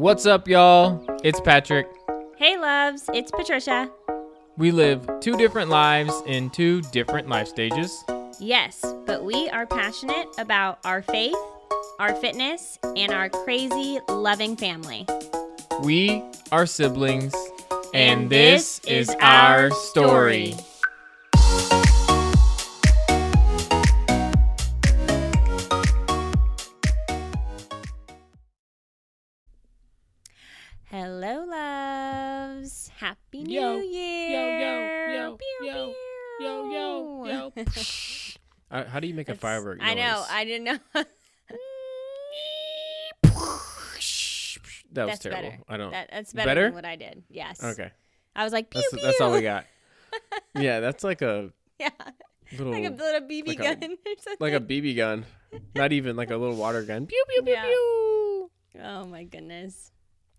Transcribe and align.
What's 0.00 0.24
up, 0.24 0.48
y'all? 0.48 1.04
It's 1.22 1.42
Patrick. 1.42 1.86
Hey, 2.38 2.56
loves, 2.56 3.04
it's 3.12 3.30
Patricia. 3.30 3.90
We 4.56 4.70
live 4.70 5.06
two 5.20 5.36
different 5.36 5.68
lives 5.68 6.14
in 6.24 6.48
two 6.48 6.80
different 6.90 7.28
life 7.28 7.48
stages. 7.48 8.02
Yes, 8.38 8.82
but 9.04 9.22
we 9.22 9.50
are 9.50 9.66
passionate 9.66 10.26
about 10.38 10.78
our 10.86 11.02
faith, 11.02 11.36
our 11.98 12.14
fitness, 12.14 12.78
and 12.96 13.12
our 13.12 13.28
crazy, 13.28 13.98
loving 14.08 14.56
family. 14.56 15.06
We 15.82 16.24
are 16.50 16.64
siblings, 16.64 17.34
and, 17.92 18.30
this, 18.30 18.80
is 18.86 19.10
our 19.20 19.70
story. 19.70 20.52
Hello, 20.52 20.69
how 39.00 39.02
do 39.02 39.08
you 39.08 39.14
make 39.14 39.30
a 39.30 39.34
firework 39.34 39.78
I 39.80 39.94
know. 39.94 40.22
I 40.30 40.44
didn't 40.44 40.64
know. 40.64 40.78
that 40.92 41.04
was 43.32 44.92
that's 44.92 45.18
terrible. 45.20 45.42
better. 45.42 45.58
I 45.70 45.76
don't. 45.78 45.90
That, 45.92 46.08
that's 46.12 46.32
better, 46.34 46.46
Better? 46.48 46.64
than 46.64 46.74
what 46.74 46.84
I 46.84 46.96
did. 46.96 47.22
Yes. 47.30 47.64
okay, 47.64 47.90
I 48.36 48.44
was 48.44 48.52
like, 48.52 48.68
pew, 48.68 48.82
that's 48.92 49.02
that's 49.02 49.20
all 49.22 49.32
we 49.32 49.40
got. 49.40 49.64
yeah, 50.54 50.80
that's 50.80 51.02
like 51.02 51.22
a 51.22 51.50
Yeah. 51.78 51.88
little 52.58 52.72
Like 52.74 52.84
a 52.84 52.90
little 52.94 53.20
BB 53.26 53.48
like 53.48 53.60
a- 53.60 53.62
gun 53.76 53.92
or 53.92 54.12
something. 54.18 54.36
like 54.38 54.52
a 54.52 54.60
BB 54.60 54.96
gun, 54.96 55.24
not 55.74 55.92
even 55.92 56.14
like 56.16 56.30
a 56.30 56.36
little 56.36 56.56
water 56.56 56.82
gun. 56.82 57.06
Pew 57.06 57.24
pew 57.30 57.42
pew 57.42 57.52
Yeah. 57.54 57.64
pew. 57.64 58.50
Oh 58.82 59.06
my 59.06 59.24
goodness. 59.24 59.92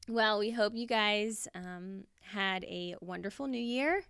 Well, 0.08 0.38
we 0.38 0.52
hope 0.52 0.74
you 0.76 0.86
guys 0.86 1.48
um, 1.56 2.04
had 2.22 2.64
a 2.66 2.96
wonderful 3.02 3.48
new 3.48 3.60
year 3.62 4.04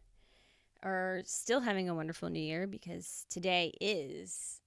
or 0.83 1.21
still 1.25 1.61
having 1.61 1.89
a 1.89 1.95
wonderful 1.95 2.29
new 2.29 2.39
year 2.41 2.67
because 2.67 3.25
today 3.29 3.73
is 3.79 4.61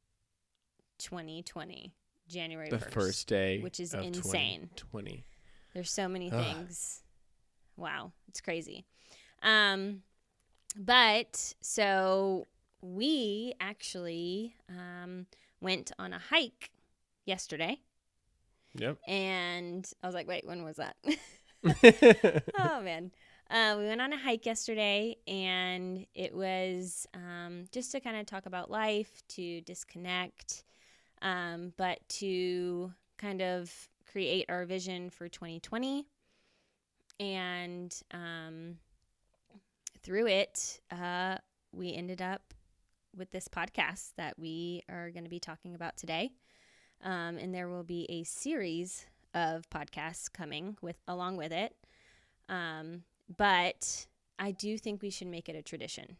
2020, 0.98 1.92
January 2.28 2.68
The 2.70 2.78
1st. 2.78 2.90
first 2.90 3.26
day, 3.28 3.60
which 3.60 3.80
is 3.80 3.94
of 3.94 4.02
insane. 4.04 4.70
20. 4.76 5.24
There's 5.74 5.90
so 5.90 6.08
many 6.08 6.30
Ugh. 6.30 6.44
things. 6.44 7.02
Wow, 7.76 8.12
it's 8.28 8.40
crazy. 8.40 8.84
Um, 9.42 10.02
but 10.76 11.54
so 11.60 12.46
we 12.80 13.54
actually 13.60 14.54
um, 14.68 15.26
went 15.60 15.92
on 15.98 16.12
a 16.12 16.18
hike 16.18 16.70
yesterday. 17.26 17.80
Yep. 18.76 18.98
And 19.06 19.88
I 20.02 20.06
was 20.06 20.14
like, 20.14 20.28
wait, 20.28 20.46
when 20.46 20.64
was 20.64 20.76
that? 20.76 20.96
oh 22.58 22.80
man. 22.82 23.10
Uh, 23.50 23.76
we 23.78 23.84
went 23.84 24.00
on 24.00 24.12
a 24.12 24.16
hike 24.16 24.46
yesterday, 24.46 25.16
and 25.28 26.06
it 26.14 26.34
was 26.34 27.06
um, 27.14 27.66
just 27.72 27.92
to 27.92 28.00
kind 28.00 28.16
of 28.16 28.26
talk 28.26 28.46
about 28.46 28.70
life, 28.70 29.22
to 29.28 29.60
disconnect, 29.62 30.64
um, 31.20 31.72
but 31.76 31.98
to 32.08 32.92
kind 33.18 33.42
of 33.42 33.70
create 34.10 34.46
our 34.48 34.64
vision 34.64 35.10
for 35.10 35.28
2020. 35.28 36.06
And 37.20 37.94
um, 38.12 38.78
through 40.02 40.26
it, 40.26 40.80
uh, 40.90 41.36
we 41.72 41.94
ended 41.94 42.22
up 42.22 42.54
with 43.16 43.30
this 43.30 43.46
podcast 43.46 44.12
that 44.16 44.38
we 44.38 44.82
are 44.88 45.10
going 45.10 45.24
to 45.24 45.30
be 45.30 45.38
talking 45.38 45.74
about 45.74 45.96
today. 45.96 46.30
Um, 47.02 47.36
and 47.36 47.54
there 47.54 47.68
will 47.68 47.84
be 47.84 48.06
a 48.08 48.24
series 48.24 49.06
of 49.34 49.68
podcasts 49.70 50.32
coming 50.32 50.76
with 50.80 50.96
along 51.06 51.36
with 51.36 51.52
it. 51.52 51.74
Um, 52.48 53.02
but 53.28 54.06
I 54.38 54.50
do 54.52 54.78
think 54.78 55.02
we 55.02 55.10
should 55.10 55.28
make 55.28 55.48
it 55.48 55.56
a 55.56 55.62
tradition 55.62 56.16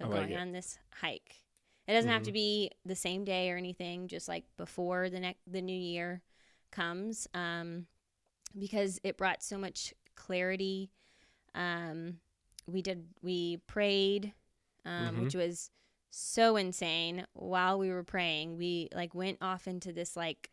of 0.00 0.10
like 0.10 0.30
going 0.30 0.30
it. 0.30 0.42
on 0.42 0.52
this 0.52 0.78
hike. 1.00 1.40
It 1.86 1.92
doesn't 1.92 2.10
have 2.10 2.22
to 2.24 2.32
Mhm. 2.32 2.32
be 2.32 2.70
the 2.84 2.94
same 2.94 3.24
day 3.24 3.50
or 3.50 3.56
anything, 3.56 4.08
just 4.08 4.28
like 4.28 4.44
before 4.56 5.10
the 5.10 5.20
next 5.20 5.40
the 5.46 5.62
new 5.62 5.76
year 5.78 6.22
comes, 6.70 7.26
um, 7.34 7.86
because 8.58 9.00
it 9.04 9.18
brought 9.18 9.42
so 9.42 9.58
much 9.58 9.94
clarity. 10.16 10.90
Um, 11.54 12.18
we 12.66 12.82
did 12.82 13.06
we 13.22 13.58
prayed, 13.66 14.32
um, 14.84 15.16
Mhm. 15.16 15.20
which 15.20 15.34
was 15.34 15.70
so 16.10 16.56
insane. 16.56 17.26
While 17.34 17.78
we 17.78 17.90
were 17.90 18.04
praying, 18.04 18.56
we 18.58 18.88
like 18.94 19.14
went 19.14 19.38
off 19.42 19.68
into 19.68 19.92
this 19.92 20.16
like 20.16 20.50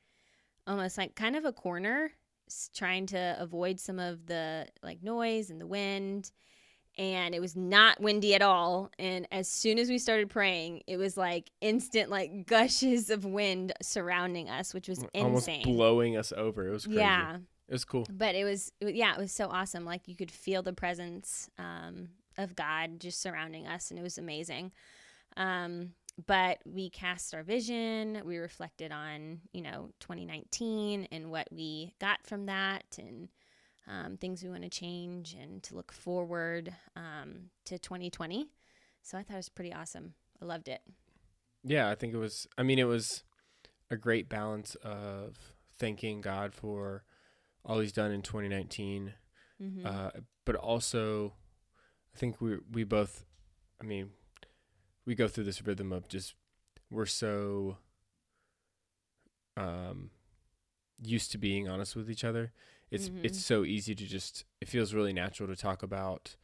almost 0.67 0.97
like 0.97 1.15
kind 1.15 1.35
of 1.35 1.45
a 1.45 1.53
corner, 1.53 2.11
trying 2.73 3.05
to 3.07 3.35
avoid 3.39 3.79
some 3.79 3.99
of 3.99 4.25
the 4.25 4.67
like 4.83 5.03
noise 5.03 5.49
and 5.49 5.59
the 5.61 5.67
wind. 5.67 6.31
And 6.99 7.35
it 7.35 7.39
was 7.39 7.55
not 7.55 8.01
windy 8.01 8.33
at 8.33 8.41
all. 8.41 8.89
And 8.97 9.27
as 9.31 9.47
soon 9.47 9.77
as 9.77 9.87
we 9.87 9.99
started 9.99 10.31
praying, 10.31 10.81
it 10.87 10.97
was 10.97 11.15
like 11.15 11.51
instant 11.61 12.09
like 12.09 12.45
gushes 12.47 13.11
of 13.11 13.23
wind 13.23 13.71
surrounding 13.83 14.49
us, 14.49 14.73
which 14.73 14.87
was 14.87 15.05
Almost 15.13 15.47
insane. 15.47 15.63
blowing 15.75 16.17
us 16.17 16.33
over. 16.35 16.67
It 16.67 16.71
was 16.71 16.85
crazy. 16.85 16.99
Yeah, 17.01 17.35
It 17.67 17.73
was 17.73 17.85
cool. 17.85 18.07
but 18.09 18.33
it 18.33 18.43
was 18.45 18.71
yeah, 18.81 19.13
it 19.13 19.19
was 19.19 19.31
so 19.31 19.47
awesome. 19.47 19.85
Like 19.85 20.07
you 20.07 20.15
could 20.15 20.31
feel 20.31 20.63
the 20.63 20.73
presence 20.73 21.49
um, 21.59 22.09
of 22.35 22.55
God 22.55 22.99
just 22.99 23.21
surrounding 23.21 23.67
us, 23.67 23.91
and 23.91 23.99
it 23.99 24.03
was 24.03 24.17
amazing. 24.17 24.71
Um, 25.35 25.91
but 26.25 26.59
we 26.65 26.89
cast 26.89 27.33
our 27.35 27.43
vision. 27.43 28.21
We 28.25 28.37
reflected 28.37 28.91
on 28.91 29.41
you 29.53 29.61
know 29.61 29.91
2019 29.99 31.07
and 31.11 31.29
what 31.29 31.47
we 31.51 31.93
got 31.99 32.25
from 32.25 32.47
that, 32.47 32.85
and 32.97 33.29
um, 33.87 34.17
things 34.17 34.43
we 34.43 34.49
want 34.49 34.63
to 34.63 34.69
change, 34.69 35.35
and 35.39 35.61
to 35.63 35.75
look 35.75 35.91
forward 35.91 36.73
um, 36.95 37.49
to 37.65 37.77
2020. 37.77 38.49
So 39.03 39.17
I 39.17 39.23
thought 39.23 39.33
it 39.33 39.37
was 39.37 39.49
pretty 39.49 39.73
awesome. 39.73 40.13
I 40.41 40.45
loved 40.45 40.67
it. 40.67 40.81
Yeah, 41.63 41.89
I 41.89 41.95
think 41.95 42.13
it 42.13 42.17
was. 42.17 42.47
I 42.57 42.63
mean, 42.63 42.79
it 42.79 42.87
was 42.87 43.23
a 43.89 43.97
great 43.97 44.29
balance 44.29 44.75
of 44.83 45.37
thanking 45.77 46.21
God 46.21 46.53
for 46.53 47.03
all 47.63 47.79
He's 47.79 47.91
done 47.91 48.11
in 48.11 48.21
2019, 48.21 49.13
hmm 49.59 49.85
uh, 49.85 50.11
but 50.45 50.55
also, 50.55 51.33
I 52.15 52.17
think 52.17 52.41
we 52.41 52.57
we 52.71 52.83
both. 52.83 53.25
I 53.81 53.85
mean, 53.85 54.11
we 55.07 55.15
go 55.15 55.27
through 55.27 55.45
this 55.45 55.65
rhythm 55.65 55.91
of 55.91 56.07
just 56.07 56.35
we're 56.91 57.05
so 57.07 57.77
um 59.55 60.11
used 61.01 61.31
to 61.31 61.37
being 61.37 61.67
honest 61.67 61.95
with 61.95 62.09
each 62.11 62.23
other. 62.23 62.51
It's 62.91 63.09
Mhm. 63.09 63.19
it's 63.23 63.39
so 63.43 63.63
easy 63.65 63.95
to 63.95 64.05
just. 64.05 64.45
It 64.61 64.67
feels 64.69 64.93
really 64.93 65.13
natural 65.13 65.47
to 65.49 65.55
talk 65.55 65.81
about 65.83 66.35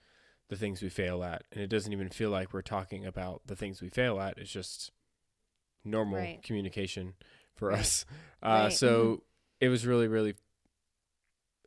the 0.50 0.56
things 0.56 0.82
we 0.82 0.90
fail 0.90 1.24
at, 1.24 1.44
and 1.52 1.62
it 1.62 1.68
doesn't 1.68 1.92
even 1.94 2.10
feel 2.10 2.30
like 2.30 2.54
we're 2.54 2.62
talking 2.62 3.06
about 3.06 3.42
the 3.46 3.56
things 3.56 3.82
we 3.82 3.90
fail 3.90 4.20
at. 4.20 4.38
It's 4.38 4.52
just 4.52 4.92
normal 5.84 6.20
Right. 6.20 6.44
communication 6.44 7.14
for 7.56 7.70
Right. 7.70 7.80
us. 7.80 8.06
Uh, 8.42 8.48
Right. 8.48 8.68
Mm-hmm. 8.68 8.76
So 8.76 9.24
it 9.60 9.70
was 9.70 9.86
really, 9.88 10.08
really 10.08 10.36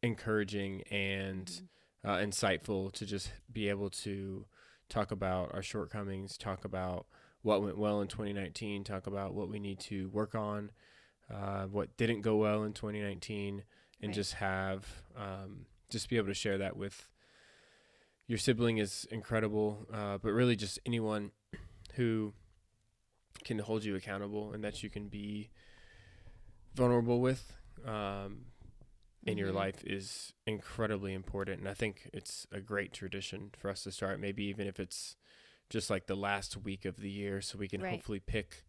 encouraging 0.02 0.82
and 0.90 1.46
Mhm. 1.46 1.68
uh, 2.04 2.16
insightful 2.18 2.92
to 2.92 3.06
just 3.06 3.32
be 3.52 3.68
able 3.68 3.90
to 3.90 4.46
talk 4.88 5.10
about 5.10 5.52
our 5.54 5.62
shortcomings, 5.62 6.36
talk 6.36 6.64
about 6.64 7.06
what 7.42 7.62
went 7.62 7.78
well 7.78 8.00
in 8.00 8.08
2019, 8.08 8.84
talk 8.84 9.06
about 9.06 9.34
what 9.34 9.48
we 9.48 9.58
need 9.58 9.78
to 9.80 10.08
work 10.08 10.34
on, 10.34 10.70
uh, 11.32 11.64
what 11.66 11.96
didn't 11.96 12.22
go 12.22 12.36
well 12.36 12.64
in 12.64 12.72
2019, 12.72 13.62
and 14.00 14.08
Right. 14.08 14.14
just 14.14 14.34
have 14.34 15.02
um, 15.16 15.66
just 15.90 16.08
be 16.08 16.16
able 16.16 16.28
to 16.28 16.34
share 16.34 16.58
that 16.58 16.76
with 16.76 17.08
your 18.26 18.38
sibling 18.38 18.78
is 18.78 19.06
incredible, 19.10 19.86
uh, 19.92 20.18
but 20.18 20.30
really 20.32 20.56
just 20.56 20.78
anyone 20.84 21.30
who 21.94 22.32
can 23.44 23.58
hold 23.60 23.84
you 23.84 23.94
accountable 23.94 24.52
and 24.52 24.64
that 24.64 24.82
you 24.82 24.90
can 24.90 25.06
be 25.08 25.50
vulnerable 26.74 27.20
with 27.20 27.52
um, 27.84 28.46
in 29.26 29.36
your 29.38 29.50
Mhm. 29.50 29.54
life 29.54 29.84
is 29.84 30.32
incredibly 30.46 31.12
important. 31.12 31.60
And 31.60 31.68
I 31.68 31.74
think 31.74 32.08
it's 32.12 32.46
a 32.52 32.60
great 32.60 32.92
tradition 32.92 33.50
for 33.58 33.68
us 33.70 33.82
to 33.82 33.92
start, 33.92 34.20
maybe 34.20 34.44
even 34.44 34.66
if 34.66 34.78
it's 34.80 35.16
just 35.68 35.90
like 35.90 36.06
the 36.06 36.14
last 36.16 36.56
week 36.56 36.84
of 36.84 36.96
the 36.98 37.10
year, 37.10 37.40
so 37.40 37.58
we 37.58 37.68
can 37.68 37.82
Right. 37.82 37.90
hopefully 37.92 38.20
pick 38.20 38.64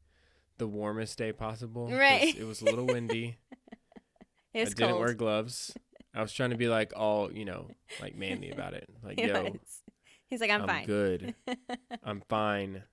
the 0.57 0.68
warmest 0.68 1.18
day 1.19 1.31
possible. 1.31 1.88
Right. 1.92 2.36
It 2.36 2.44
was 2.45 2.62
a 2.62 2.65
little 2.65 2.86
windy. 2.88 3.38
It 4.54 4.62
I 4.62 4.63
didn't 4.63 4.77
cold. 4.89 5.00
wear 5.01 5.13
gloves. 5.13 5.77
I 6.15 6.21
was 6.21 6.33
trying 6.33 6.50
to 6.50 6.57
be 6.57 6.68
like 6.68 6.92
all, 6.95 7.31
you 7.31 7.45
know, 7.45 7.69
like 8.01 8.15
manly 8.15 8.50
about 8.50 8.74
it. 8.74 8.89
Like, 9.04 9.19
He 9.19 9.27
yo, 9.27 9.44
was. 9.44 9.83
He's 10.27 10.42
like, 10.42 10.50
I'm, 10.50 10.62
I'm 10.63 10.68
fine. 10.68 10.86
good. 10.88 11.36
I'm 12.04 12.21
fine. 12.21 12.83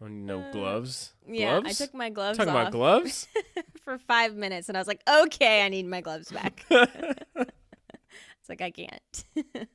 I 0.00 0.08
no 0.08 0.40
Uh, 0.40 0.52
gloves. 0.52 1.12
Yeah, 1.26 1.60
gloves? 1.60 1.80
I 1.80 1.84
took 1.84 1.94
my 1.94 2.10
gloves 2.10 2.38
Talking 2.38 2.50
about 2.52 2.72
gloves? 2.72 3.26
for 3.84 3.98
five 3.98 4.34
minutes, 4.34 4.68
and 4.68 4.76
I 4.76 4.80
was 4.80 4.88
like, 4.88 5.02
okay, 5.08 5.62
I 5.64 5.68
need 5.68 5.86
my 5.86 6.00
gloves 6.00 6.30
back. 6.30 6.64
it's 6.70 8.48
like 8.48 8.60
I 8.60 8.70
can't. 8.70 9.24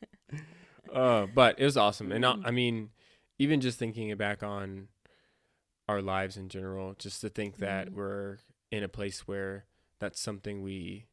uh, 0.94 1.26
but 1.28 1.60
it 1.60 1.66
was 1.66 1.78
awesome. 1.78 2.12
And 2.12 2.24
Mm. 2.24 2.42
I 2.46 2.52
mean, 2.52 2.90
even 3.38 3.62
just 3.62 3.78
thinking 3.80 4.16
back 4.16 4.44
on 4.44 4.88
our 5.90 6.02
lives 6.02 6.38
in 6.38 6.48
general, 6.50 6.94
just 6.98 7.20
to 7.22 7.30
think 7.30 7.58
that 7.58 7.90
Mhm. 7.90 7.94
we're 7.94 8.38
in 8.72 8.84
a 8.84 8.88
place 8.90 9.28
where 9.28 9.66
that's 10.00 10.20
something 10.20 10.62
we 10.62 11.08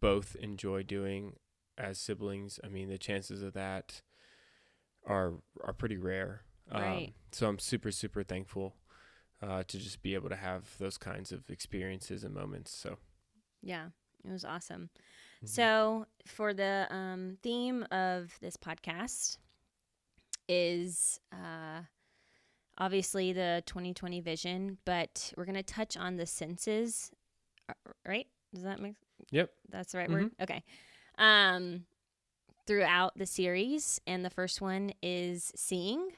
both 0.00 0.36
enjoy 0.36 0.82
doing 0.82 1.36
as 1.78 1.98
siblings. 1.98 2.60
I 2.62 2.68
mean, 2.68 2.88
the 2.88 2.98
chances 2.98 3.42
of 3.42 3.54
that 3.54 4.02
are 5.04 5.34
are 5.62 5.72
pretty 5.72 5.96
rare. 5.96 6.42
Right. 6.72 7.08
Um, 7.08 7.14
so 7.32 7.48
I'm 7.48 7.58
super 7.58 7.90
super 7.90 8.22
thankful 8.22 8.74
uh, 9.42 9.62
to 9.68 9.78
just 9.78 10.02
be 10.02 10.14
able 10.14 10.28
to 10.30 10.36
have 10.36 10.76
those 10.78 10.98
kinds 10.98 11.32
of 11.32 11.48
experiences 11.50 12.24
and 12.24 12.34
moments. 12.34 12.70
So 12.74 12.98
Yeah, 13.62 13.88
it 14.24 14.30
was 14.30 14.44
awesome. 14.44 14.90
Mhm. 15.44 15.48
So, 15.48 16.06
for 16.26 16.54
the 16.54 16.86
um, 16.90 17.38
theme 17.42 17.84
of 17.90 18.36
this 18.40 18.56
podcast 18.56 19.38
is 20.48 21.20
uh, 21.32 21.82
obviously 22.78 23.32
the 23.32 23.62
2020 23.66 24.20
vision, 24.20 24.78
but 24.84 25.32
we're 25.36 25.44
going 25.44 25.56
to 25.56 25.62
touch 25.62 25.96
on 25.96 26.16
the 26.16 26.26
senses, 26.26 27.10
uh, 27.68 27.74
right? 28.06 28.26
Does 28.54 28.62
that 28.64 28.80
make 28.80 28.94
Yep. 29.30 29.50
That's 29.70 29.92
the 29.92 29.98
right 29.98 30.10
word? 30.10 30.30
Okay. 30.40 30.62
Um, 31.18 31.86
throughout 32.66 33.16
the 33.16 33.26
series, 33.26 34.00
and 34.06 34.24
the 34.24 34.30
first 34.30 34.60
one 34.60 34.92
is 35.02 35.52
seeing. 35.56 36.10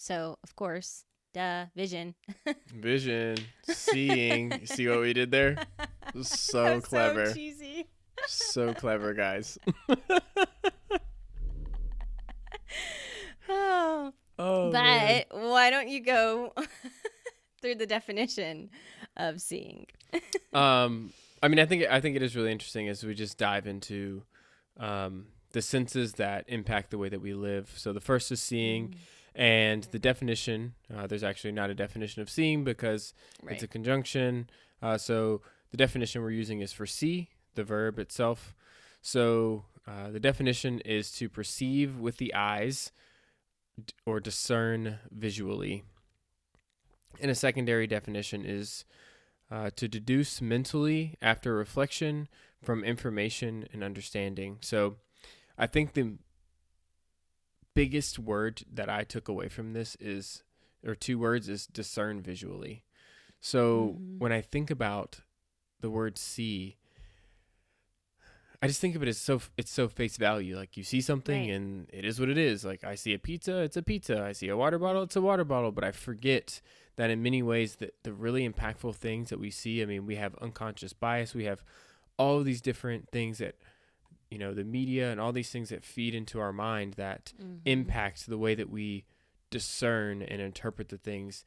So, 0.00 0.38
of 0.42 0.56
course, 0.56 1.04
duh, 1.34 1.66
vision. 1.76 2.14
vision, 2.74 3.36
seeing. 3.68 4.64
See 4.64 4.88
what 4.88 5.00
we 5.00 5.12
did 5.12 5.30
there? 5.30 5.56
So 6.22 6.80
clever. 6.80 7.26
So 7.26 7.34
cheesy. 7.34 7.86
So 8.26 8.74
clever, 8.74 9.12
guys. 9.14 9.58
Oh. 13.52 14.12
Oh, 14.38 14.70
man. 14.70 15.24
But 15.30 15.40
why 15.40 15.70
don't 15.70 15.88
you 15.88 16.00
go 16.00 16.52
through 17.60 17.74
the 17.74 17.86
definition 17.86 18.70
of 19.16 19.40
seeing? 19.40 19.86
um 20.52 21.12
i 21.42 21.48
mean 21.48 21.58
i 21.60 21.66
think 21.66 21.84
i 21.88 22.00
think 22.00 22.16
it 22.16 22.22
is 22.22 22.34
really 22.34 22.50
interesting 22.50 22.88
as 22.88 23.04
we 23.04 23.14
just 23.14 23.38
dive 23.38 23.66
into 23.66 24.22
um 24.78 25.26
the 25.52 25.62
senses 25.62 26.14
that 26.14 26.44
impact 26.48 26.90
the 26.90 26.98
way 26.98 27.08
that 27.08 27.20
we 27.20 27.32
live 27.34 27.72
so 27.76 27.92
the 27.92 28.00
first 28.00 28.32
is 28.32 28.40
seeing 28.42 28.94
and 29.34 29.84
the 29.84 29.98
definition 29.98 30.74
uh, 30.94 31.06
there's 31.06 31.22
actually 31.24 31.52
not 31.52 31.70
a 31.70 31.74
definition 31.74 32.20
of 32.22 32.28
seeing 32.30 32.64
because 32.64 33.14
Right. 33.42 33.54
it's 33.54 33.62
a 33.62 33.68
conjunction 33.68 34.50
uh, 34.82 34.98
so 34.98 35.42
the 35.70 35.76
definition 35.76 36.22
we're 36.22 36.30
using 36.30 36.60
is 36.60 36.72
for 36.72 36.86
see 36.86 37.30
the 37.54 37.64
verb 37.64 37.98
itself 37.98 38.54
so 39.02 39.64
uh, 39.86 40.10
the 40.10 40.20
definition 40.20 40.80
is 40.80 41.10
to 41.12 41.28
perceive 41.28 41.98
with 41.98 42.16
the 42.18 42.34
eyes 42.34 42.92
d- 43.84 43.92
or 44.06 44.20
discern 44.20 44.98
visually 45.10 45.82
and 47.20 47.30
a 47.30 47.34
secondary 47.34 47.86
definition 47.86 48.44
is 48.44 48.84
uh, 49.50 49.70
to 49.76 49.88
deduce 49.88 50.40
mentally 50.40 51.16
after 51.20 51.54
reflection 51.56 52.28
from 52.62 52.84
information 52.84 53.66
and 53.72 53.82
understanding. 53.82 54.58
So 54.60 54.96
I 55.58 55.66
think 55.66 55.94
the 55.94 56.14
biggest 57.80 58.18
word 58.18 58.62
that 58.72 58.88
I 58.90 59.04
took 59.04 59.26
away 59.28 59.48
from 59.48 59.72
this 59.72 59.96
is, 60.00 60.42
or 60.84 60.94
two 60.94 61.18
words, 61.18 61.48
is 61.48 61.66
discern 61.66 62.20
visually. 62.20 62.84
So 63.40 63.96
Mhm. 63.98 64.18
when 64.18 64.32
I 64.32 64.42
think 64.42 64.70
about 64.70 65.20
the 65.80 65.88
word 65.90 66.18
see, 66.18 66.76
I 68.62 68.66
just 68.66 68.80
think 68.82 68.94
of 68.94 69.02
it 69.02 69.08
as 69.08 69.16
so 69.16 69.40
it's 69.56 69.70
so 69.70 69.88
face 69.88 70.18
value. 70.18 70.54
Like 70.56 70.76
you 70.76 70.84
see 70.84 71.00
something 71.00 71.42
Right. 71.48 71.56
and 71.56 71.88
it 71.90 72.04
is 72.04 72.20
what 72.20 72.28
it 72.28 72.36
is. 72.36 72.64
Like 72.64 72.84
I 72.84 72.94
see 72.94 73.14
a 73.14 73.18
pizza, 73.18 73.62
it's 73.62 73.78
a 73.78 73.82
pizza. 73.82 74.22
I 74.22 74.32
see 74.32 74.48
a 74.48 74.56
water 74.56 74.78
bottle, 74.78 75.02
it's 75.04 75.16
a 75.16 75.22
water 75.22 75.44
bottle. 75.44 75.72
But 75.72 75.84
I 75.84 75.92
forget 75.92 76.60
that 76.96 77.08
in 77.08 77.22
many 77.22 77.42
ways 77.42 77.76
that 77.76 77.94
the 78.02 78.12
really 78.12 78.46
impactful 78.46 78.94
things 78.96 79.30
that 79.30 79.40
we 79.40 79.50
see, 79.50 79.80
I 79.82 79.86
mean, 79.86 80.04
we 80.04 80.16
have 80.16 80.34
unconscious 80.36 80.92
bias, 80.92 81.34
we 81.34 81.44
have 81.44 81.64
all 82.18 82.38
of 82.40 82.44
these 82.44 82.60
different 82.60 83.08
things 83.10 83.38
that 83.38 83.54
you 84.30 84.38
know, 84.38 84.54
the 84.54 84.64
media 84.64 85.10
and 85.10 85.20
all 85.20 85.32
these 85.32 85.50
things 85.50 85.70
that 85.70 85.84
feed 85.84 86.14
into 86.14 86.38
our 86.40 86.52
mind 86.52 86.94
that 86.94 87.32
Mhm. 87.40 87.60
impact 87.64 88.26
the 88.26 88.38
way 88.38 88.54
that 88.54 88.70
we 88.70 89.04
discern 89.50 90.22
and 90.22 90.40
interpret 90.40 90.88
the 90.88 90.98
things 90.98 91.44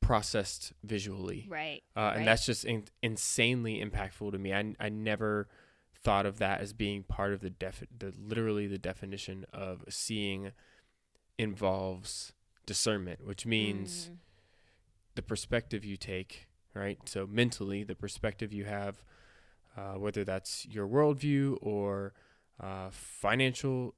processed 0.00 0.72
visually. 0.82 1.46
Right. 1.48 1.82
Uh, 1.96 2.00
Right. 2.00 2.16
And 2.18 2.26
that's 2.26 2.46
just 2.46 2.64
in- 2.64 2.88
insanely 3.02 3.84
impactful 3.84 4.32
to 4.32 4.38
me. 4.38 4.52
I, 4.54 4.74
I 4.80 4.88
never 4.88 5.48
thought 6.02 6.24
of 6.26 6.38
that 6.38 6.60
as 6.62 6.72
being 6.72 7.02
part 7.02 7.32
of 7.34 7.40
the 7.40 7.50
def 7.50 7.84
the 7.96 8.12
literally 8.18 8.66
the 8.66 8.78
definition 8.78 9.44
of 9.52 9.84
seeing 9.88 10.52
involves 11.38 12.32
discernment, 12.66 13.24
which 13.24 13.44
means 13.44 14.08
Mm. 14.08 14.16
the 15.16 15.22
perspective 15.22 15.84
you 15.84 15.96
take, 15.98 16.48
right? 16.74 16.98
So 17.06 17.26
mentally, 17.26 17.84
the 17.84 17.94
perspective 17.94 18.52
you 18.52 18.64
have, 18.64 19.04
uh, 19.80 19.98
whether 19.98 20.24
that's 20.24 20.66
your 20.66 20.86
worldview 20.86 21.56
or 21.60 22.12
uh, 22.60 22.88
financial 22.90 23.94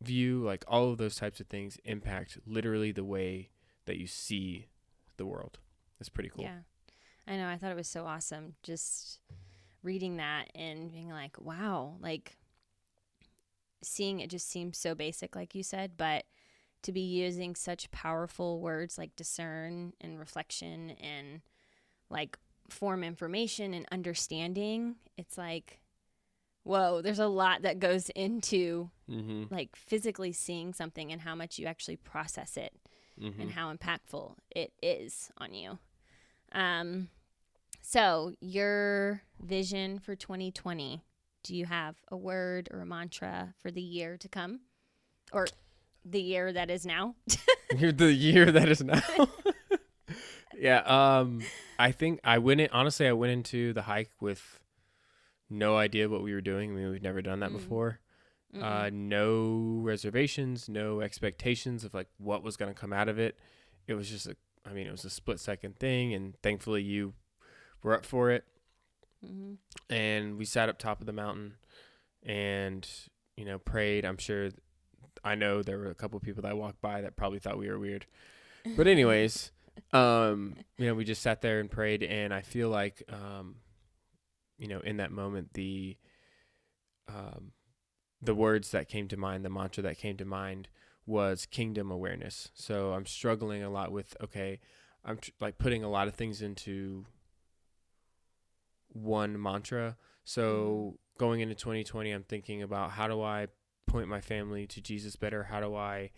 view, 0.00 0.42
like 0.42 0.64
all 0.66 0.90
of 0.90 0.98
those 0.98 1.16
types 1.16 1.40
of 1.40 1.46
things 1.46 1.78
impact 1.84 2.38
literally 2.46 2.92
the 2.92 3.04
way 3.04 3.50
that 3.84 3.98
you 3.98 4.06
see 4.06 4.68
the 5.16 5.26
world. 5.26 5.58
It's 6.00 6.08
pretty 6.08 6.30
cool. 6.30 6.44
Yeah. 6.44 6.58
I 7.26 7.36
know. 7.36 7.48
I 7.48 7.56
thought 7.56 7.72
it 7.72 7.76
was 7.76 7.88
so 7.88 8.06
awesome 8.06 8.54
just 8.62 9.20
reading 9.82 10.16
that 10.16 10.50
and 10.54 10.90
being 10.90 11.10
like, 11.10 11.40
wow, 11.40 11.96
like 12.00 12.36
seeing 13.82 14.20
it 14.20 14.30
just 14.30 14.48
seems 14.48 14.78
so 14.78 14.94
basic, 14.94 15.36
like 15.36 15.54
you 15.54 15.62
said, 15.62 15.92
but 15.96 16.24
to 16.82 16.92
be 16.92 17.00
using 17.00 17.54
such 17.54 17.90
powerful 17.90 18.60
words 18.60 18.96
like 18.96 19.16
discern 19.16 19.92
and 20.00 20.18
reflection 20.18 20.90
and 20.90 21.40
like 22.10 22.38
form 22.68 23.02
information 23.04 23.74
and 23.74 23.86
understanding, 23.92 24.96
it's 25.16 25.36
like, 25.38 25.80
whoa, 26.64 27.00
there's 27.02 27.18
a 27.18 27.26
lot 27.28 27.62
that 27.62 27.78
goes 27.78 28.08
into 28.10 28.90
Mm-hmm. 29.10 29.54
like 29.54 29.76
physically 29.76 30.32
seeing 30.32 30.72
something 30.72 31.12
and 31.12 31.20
how 31.20 31.36
much 31.36 31.60
you 31.60 31.66
actually 31.66 31.94
process 31.96 32.56
it 32.56 32.72
Mm-hmm. 33.22 33.40
and 33.40 33.50
how 33.52 33.72
impactful 33.72 34.34
it 34.50 34.72
is 34.82 35.30
on 35.38 35.54
you. 35.54 35.78
Um, 36.52 37.08
so 37.82 38.32
your 38.40 39.22
vision 39.40 40.00
for 40.00 40.16
2020, 40.16 41.02
do 41.44 41.54
you 41.56 41.64
have 41.66 41.96
a 42.10 42.16
word 42.16 42.68
or 42.72 42.80
a 42.80 42.86
mantra 42.86 43.54
for 43.62 43.70
the 43.70 43.80
year 43.80 44.16
to 44.18 44.28
come 44.28 44.60
or 45.32 45.46
the 46.04 46.20
year 46.20 46.52
that 46.52 46.68
is 46.70 46.84
now? 46.84 47.14
The 47.78 48.12
year 48.12 48.50
that 48.52 48.68
is 48.68 48.82
now. 48.82 49.00
yeah. 50.58 50.78
Um. 51.20 51.42
I 51.78 51.92
think 51.92 52.20
I 52.24 52.38
went 52.38 52.60
in. 52.60 52.68
Honestly, 52.72 53.06
I 53.06 53.12
went 53.12 53.32
into 53.32 53.72
the 53.72 53.82
hike 53.82 54.10
with 54.20 54.60
no 55.50 55.76
idea 55.76 56.08
what 56.08 56.22
we 56.22 56.32
were 56.32 56.40
doing. 56.40 56.70
I 56.70 56.74
mean, 56.74 56.90
we've 56.90 57.02
never 57.02 57.22
done 57.22 57.40
that 57.40 57.50
Mm. 57.50 57.54
before. 57.58 58.00
Mm-mm. 58.54 58.62
Uh, 58.62 58.90
no 58.92 59.80
reservations, 59.82 60.68
no 60.68 61.00
expectations 61.00 61.84
of 61.84 61.92
like 61.94 62.08
what 62.18 62.42
was 62.42 62.56
going 62.56 62.72
to 62.72 62.80
come 62.80 62.92
out 62.92 63.08
of 63.08 63.18
it. 63.18 63.38
It 63.86 63.94
was 63.94 64.08
just 64.08 64.26
a. 64.26 64.36
I 64.64 64.72
mean, 64.72 64.86
it 64.86 64.90
was 64.92 65.04
a 65.04 65.10
split 65.10 65.38
second 65.40 65.76
thing, 65.76 66.12
and 66.14 66.34
thankfully 66.42 66.82
you 66.82 67.14
were 67.82 67.94
up 67.94 68.04
for 68.06 68.30
it. 68.30 68.44
Mhm. 69.24 69.56
And 69.90 70.36
we 70.38 70.44
sat 70.44 70.68
up 70.68 70.78
top 70.78 71.00
of 71.00 71.06
the 71.06 71.12
mountain, 71.12 71.54
and 72.22 72.88
you 73.36 73.44
know 73.44 73.58
prayed. 73.58 74.04
I'm 74.04 74.18
sure. 74.18 74.50
I 75.24 75.34
know 75.34 75.62
there 75.62 75.78
were 75.78 75.90
a 75.90 75.94
couple 75.94 76.18
people 76.20 76.42
that 76.42 76.56
walked 76.56 76.80
by 76.80 77.00
that 77.00 77.16
probably 77.16 77.38
thought 77.40 77.58
we 77.58 77.68
were 77.68 77.78
weird. 77.78 78.06
But 78.76 78.86
anyways, 78.86 79.50
um, 79.92 80.56
you 80.78 80.86
know, 80.86 80.94
we 80.94 81.04
just 81.04 81.22
sat 81.22 81.40
there 81.42 81.60
and 81.60 81.70
prayed, 81.70 82.02
and 82.02 82.32
I 82.32 82.42
feel 82.42 82.68
like, 82.68 83.02
um, 83.12 83.56
you 84.58 84.68
know, 84.68 84.80
in 84.80 84.98
that 84.98 85.10
moment, 85.10 85.54
the, 85.54 85.96
um, 87.08 87.52
the 88.22 88.34
words 88.34 88.70
that 88.70 88.88
came 88.88 89.08
to 89.08 89.16
mind, 89.16 89.44
the 89.44 89.50
mantra 89.50 89.82
that 89.84 89.98
came 89.98 90.16
to 90.16 90.24
mind 90.24 90.68
was 91.06 91.46
kingdom 91.46 91.90
awareness. 91.90 92.50
So 92.54 92.92
I'm 92.92 93.06
struggling 93.06 93.62
a 93.62 93.70
lot 93.70 93.92
with 93.92 94.16
okay, 94.22 94.60
I'm 95.04 95.18
tr- 95.18 95.30
like 95.40 95.58
putting 95.58 95.84
a 95.84 95.90
lot 95.90 96.08
of 96.08 96.14
things 96.14 96.42
into 96.42 97.06
one 98.92 99.40
mantra. 99.40 99.96
So 100.24 100.98
going 101.18 101.40
into 101.40 101.54
2020, 101.54 102.10
I'm 102.10 102.24
thinking 102.24 102.62
about 102.62 102.90
how 102.90 103.06
do 103.06 103.22
I 103.22 103.46
point 103.86 104.08
my 104.08 104.20
family 104.20 104.66
to 104.66 104.80
Jesus 104.80 105.14
better? 105.16 105.44
How 105.44 105.60
do 105.60 105.76
I 105.76 106.10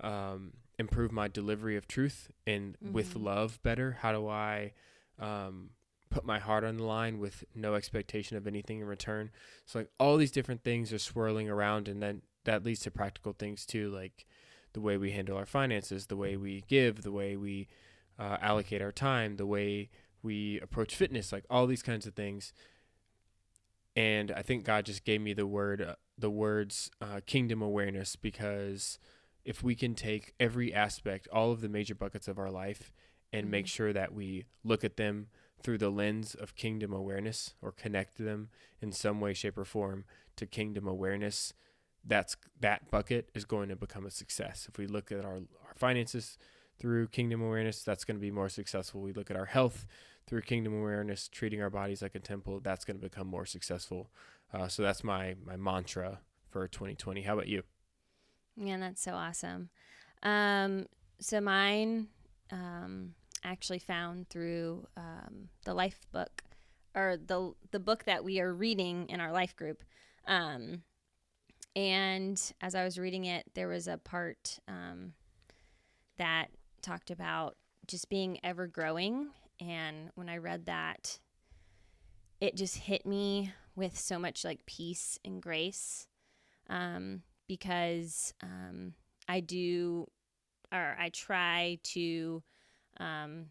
um, 0.00 0.52
improve 0.78 1.10
my 1.12 1.28
delivery 1.28 1.76
of 1.76 1.88
truth 1.88 2.30
and 2.46 2.76
with 2.80 3.14
Mhm. 3.14 3.24
love 3.24 3.62
better? 3.62 3.92
How 4.00 4.12
do 4.12 4.28
I 4.28 4.72
um, 5.18 5.70
put 6.10 6.24
my 6.24 6.38
heart 6.38 6.62
on 6.64 6.76
the 6.76 6.84
line 6.84 7.18
with 7.18 7.44
no 7.54 7.74
expectation 7.74 8.36
of 8.36 8.46
anything 8.46 8.78
in 8.80 8.86
return? 8.86 9.30
So 9.66 9.80
like 9.80 9.90
all 9.98 10.16
these 10.16 10.30
different 10.30 10.62
things 10.62 10.92
are 10.92 10.98
swirling 10.98 11.48
around, 11.50 11.88
and 11.88 12.00
then 12.02 12.22
that 12.44 12.64
leads 12.64 12.80
to 12.80 12.90
practical 12.90 13.32
things 13.32 13.66
too, 13.66 13.90
like 13.90 14.24
the 14.74 14.80
way 14.80 14.96
we 14.96 15.10
handle 15.10 15.36
our 15.36 15.46
finances, 15.46 16.06
the 16.06 16.16
way 16.16 16.36
we 16.36 16.62
give, 16.68 17.02
the 17.02 17.10
way 17.12 17.36
we 17.36 17.68
uh, 18.18 18.38
allocate 18.40 18.80
our 18.80 18.92
time, 18.92 19.36
the 19.36 19.46
way 19.46 19.90
we 20.22 20.60
approach 20.60 20.94
fitness, 20.94 21.32
like 21.32 21.44
all 21.50 21.66
these 21.66 21.82
kinds 21.82 22.06
of 22.06 22.14
things. 22.14 22.52
And 23.96 24.30
I 24.30 24.42
think 24.42 24.64
God 24.64 24.86
just 24.86 25.04
gave 25.04 25.20
me 25.20 25.32
the 25.32 25.46
word, 25.46 25.82
uh, 25.82 25.96
the 26.16 26.30
words, 26.30 26.90
uh, 27.00 27.20
kingdom 27.26 27.62
awareness, 27.62 28.14
because 28.16 28.98
if 29.44 29.62
we 29.62 29.74
can 29.74 29.94
take 29.94 30.34
every 30.38 30.72
aspect, 30.74 31.28
all 31.32 31.50
of 31.52 31.60
the 31.60 31.68
major 31.68 31.94
buckets 31.94 32.28
of 32.28 32.38
our 32.38 32.50
life, 32.50 32.92
and 33.32 33.50
make 33.50 33.66
Mhm. 33.66 33.70
sure 33.70 33.92
that 33.92 34.12
we 34.14 34.46
look 34.64 34.84
at 34.84 34.96
them 34.96 35.28
through 35.62 35.78
the 35.78 35.90
lens 35.90 36.34
of 36.34 36.54
kingdom 36.54 36.92
awareness 36.92 37.54
or 37.60 37.72
connect 37.72 38.16
them 38.16 38.48
in 38.80 38.92
some 38.92 39.20
way, 39.20 39.34
shape, 39.34 39.58
or 39.58 39.64
form 39.64 40.04
to 40.36 40.46
kingdom 40.46 40.86
awareness, 40.86 41.52
that's 42.04 42.36
that 42.60 42.90
bucket 42.90 43.28
is 43.34 43.44
going 43.44 43.68
to 43.68 43.76
become 43.76 44.06
a 44.06 44.10
success. 44.10 44.66
If 44.68 44.78
we 44.78 44.86
look 44.86 45.10
at 45.12 45.24
our, 45.24 45.34
our 45.66 45.74
finances 45.74 46.38
through 46.78 47.08
kingdom 47.08 47.42
awareness, 47.42 47.82
that's 47.82 48.04
going 48.04 48.16
to 48.16 48.20
be 48.20 48.30
more 48.30 48.48
successful. 48.48 49.00
We 49.02 49.12
look 49.12 49.30
at 49.30 49.36
our 49.36 49.46
health 49.46 49.86
through 50.26 50.42
kingdom 50.42 50.78
awareness, 50.78 51.28
treating 51.28 51.60
our 51.60 51.70
bodies 51.70 52.00
like 52.02 52.14
a 52.14 52.20
temple, 52.20 52.60
that's 52.60 52.84
going 52.84 52.96
to 52.98 53.02
become 53.02 53.26
more 53.26 53.46
successful. 53.46 54.10
Uh, 54.52 54.68
so 54.68 54.82
that's 54.82 55.02
my 55.04 55.34
my 55.44 55.56
mantra 55.56 56.20
for 56.48 56.66
2020. 56.68 57.22
How 57.22 57.34
about 57.34 57.48
you? 57.48 57.64
Yeah, 58.60 58.78
that's 58.78 59.02
so 59.02 59.12
awesome. 59.12 59.70
Um, 60.22 60.86
so 61.20 61.40
mine 61.40 62.08
um, 62.50 63.14
actually 63.44 63.78
found 63.78 64.28
through 64.28 64.86
um, 64.96 65.48
the 65.64 65.74
life 65.74 66.00
book 66.12 66.42
or 66.94 67.16
the 67.16 67.52
the 67.70 67.78
book 67.78 68.04
that 68.04 68.24
we 68.24 68.40
are 68.40 68.52
reading 68.52 69.06
in 69.08 69.20
our 69.20 69.32
life 69.32 69.54
group. 69.54 69.84
Um, 70.26 70.82
and 71.76 72.40
as 72.60 72.74
I 72.74 72.84
was 72.84 72.98
reading 72.98 73.26
it, 73.26 73.44
there 73.54 73.68
was 73.68 73.86
a 73.86 73.98
part 73.98 74.58
um, 74.66 75.12
that 76.16 76.48
talked 76.82 77.10
about 77.10 77.56
just 77.86 78.08
being 78.08 78.40
ever 78.42 78.66
growing. 78.66 79.28
And 79.60 80.10
when 80.16 80.28
I 80.28 80.38
read 80.38 80.66
that, 80.66 81.18
it 82.40 82.56
just 82.56 82.76
hit 82.76 83.06
me 83.06 83.52
with 83.76 83.96
so 83.96 84.18
much 84.18 84.44
like 84.44 84.66
peace 84.66 85.18
and 85.24 85.40
grace 85.40 86.08
um, 86.68 87.22
because 87.48 88.32
um, 88.42 88.92
I 89.28 89.40
do 89.40 90.06
or 90.72 90.96
I 90.98 91.08
try 91.10 91.78
to, 91.82 92.42
um, 93.00 93.46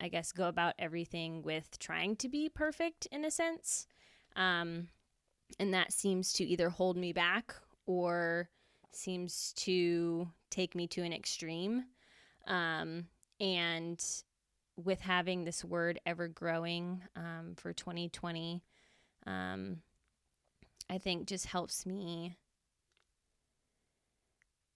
I 0.00 0.08
guess, 0.08 0.32
go 0.32 0.48
about 0.48 0.74
everything 0.78 1.42
with 1.42 1.78
trying 1.78 2.16
to 2.16 2.28
be 2.28 2.48
perfect 2.48 3.06
in 3.10 3.24
a 3.24 3.30
sense. 3.30 3.86
Um, 4.36 4.88
and 5.58 5.74
that 5.74 5.92
seems 5.92 6.32
to 6.34 6.44
either 6.44 6.68
hold 6.68 6.96
me 6.96 7.12
back 7.12 7.54
or 7.86 8.48
seems 8.92 9.52
to 9.56 10.28
take 10.50 10.74
me 10.74 10.86
to 10.88 11.02
an 11.02 11.12
extreme. 11.12 11.84
Um, 12.46 13.06
and 13.40 14.02
with 14.76 15.00
having 15.00 15.44
this 15.44 15.64
word 15.64 15.98
ever 16.06 16.28
growing 16.28 17.02
um, 17.16 17.54
for 17.56 17.72
2020, 17.72 18.62
um, 19.26 19.78
I 20.88 20.98
think 20.98 21.26
just 21.26 21.46
helps 21.46 21.86
me 21.86 22.36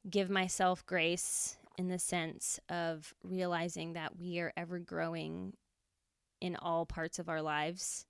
give 0.08 0.30
myself 0.30 0.84
grace 0.86 1.56
in 1.76 1.88
the 1.88 1.98
sense 1.98 2.60
of 2.68 3.14
realizing 3.22 3.94
that 3.94 4.18
we 4.18 4.38
are 4.38 4.52
ever 4.56 4.78
growing 4.78 5.54
in 6.40 6.56
all 6.56 6.86
parts 6.86 7.18
of 7.18 7.28
our 7.28 7.42
lives. 7.42 8.06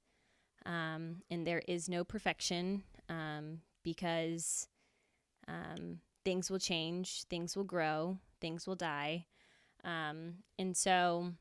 Um, 0.66 1.22
and 1.30 1.46
there 1.46 1.62
is 1.68 1.88
no 1.88 2.04
perfection 2.04 2.82
um, 3.08 3.60
because 3.82 4.68
um, 5.46 6.00
things 6.24 6.50
will 6.50 6.58
change, 6.58 7.24
things 7.24 7.56
will 7.56 7.64
grow, 7.64 8.18
things 8.40 8.66
will 8.66 8.76
die. 8.76 9.26
Um, 9.84 10.36
and 10.58 10.76
so, 10.76 11.32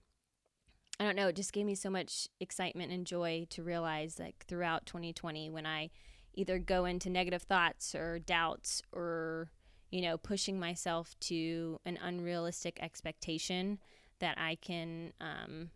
I 0.99 1.05
don't 1.05 1.15
know, 1.15 1.29
it 1.29 1.35
just 1.35 1.53
gave 1.53 1.65
me 1.65 1.75
so 1.75 1.89
much 1.89 2.27
excitement 2.39 2.91
and 2.91 3.07
joy 3.07 3.47
to 3.51 3.63
realize, 3.63 4.19
like, 4.19 4.45
throughout 4.47 4.85
2020, 4.85 5.49
when 5.49 5.65
I 5.65 5.89
either 6.33 6.59
go 6.59 6.85
into 6.85 7.09
negative 7.09 7.43
thoughts 7.43 7.95
or 7.95 8.19
doubts 8.19 8.81
or 8.91 9.49
you 9.93 10.01
know, 10.01 10.17
pushing 10.17 10.59
myself 10.59 11.15
to 11.19 11.79
an 11.85 11.99
unrealistic 12.01 12.79
expectation 12.81 13.77
that 14.17 14.35
I 14.39 14.55
can 14.55 15.13
um, 15.21 15.69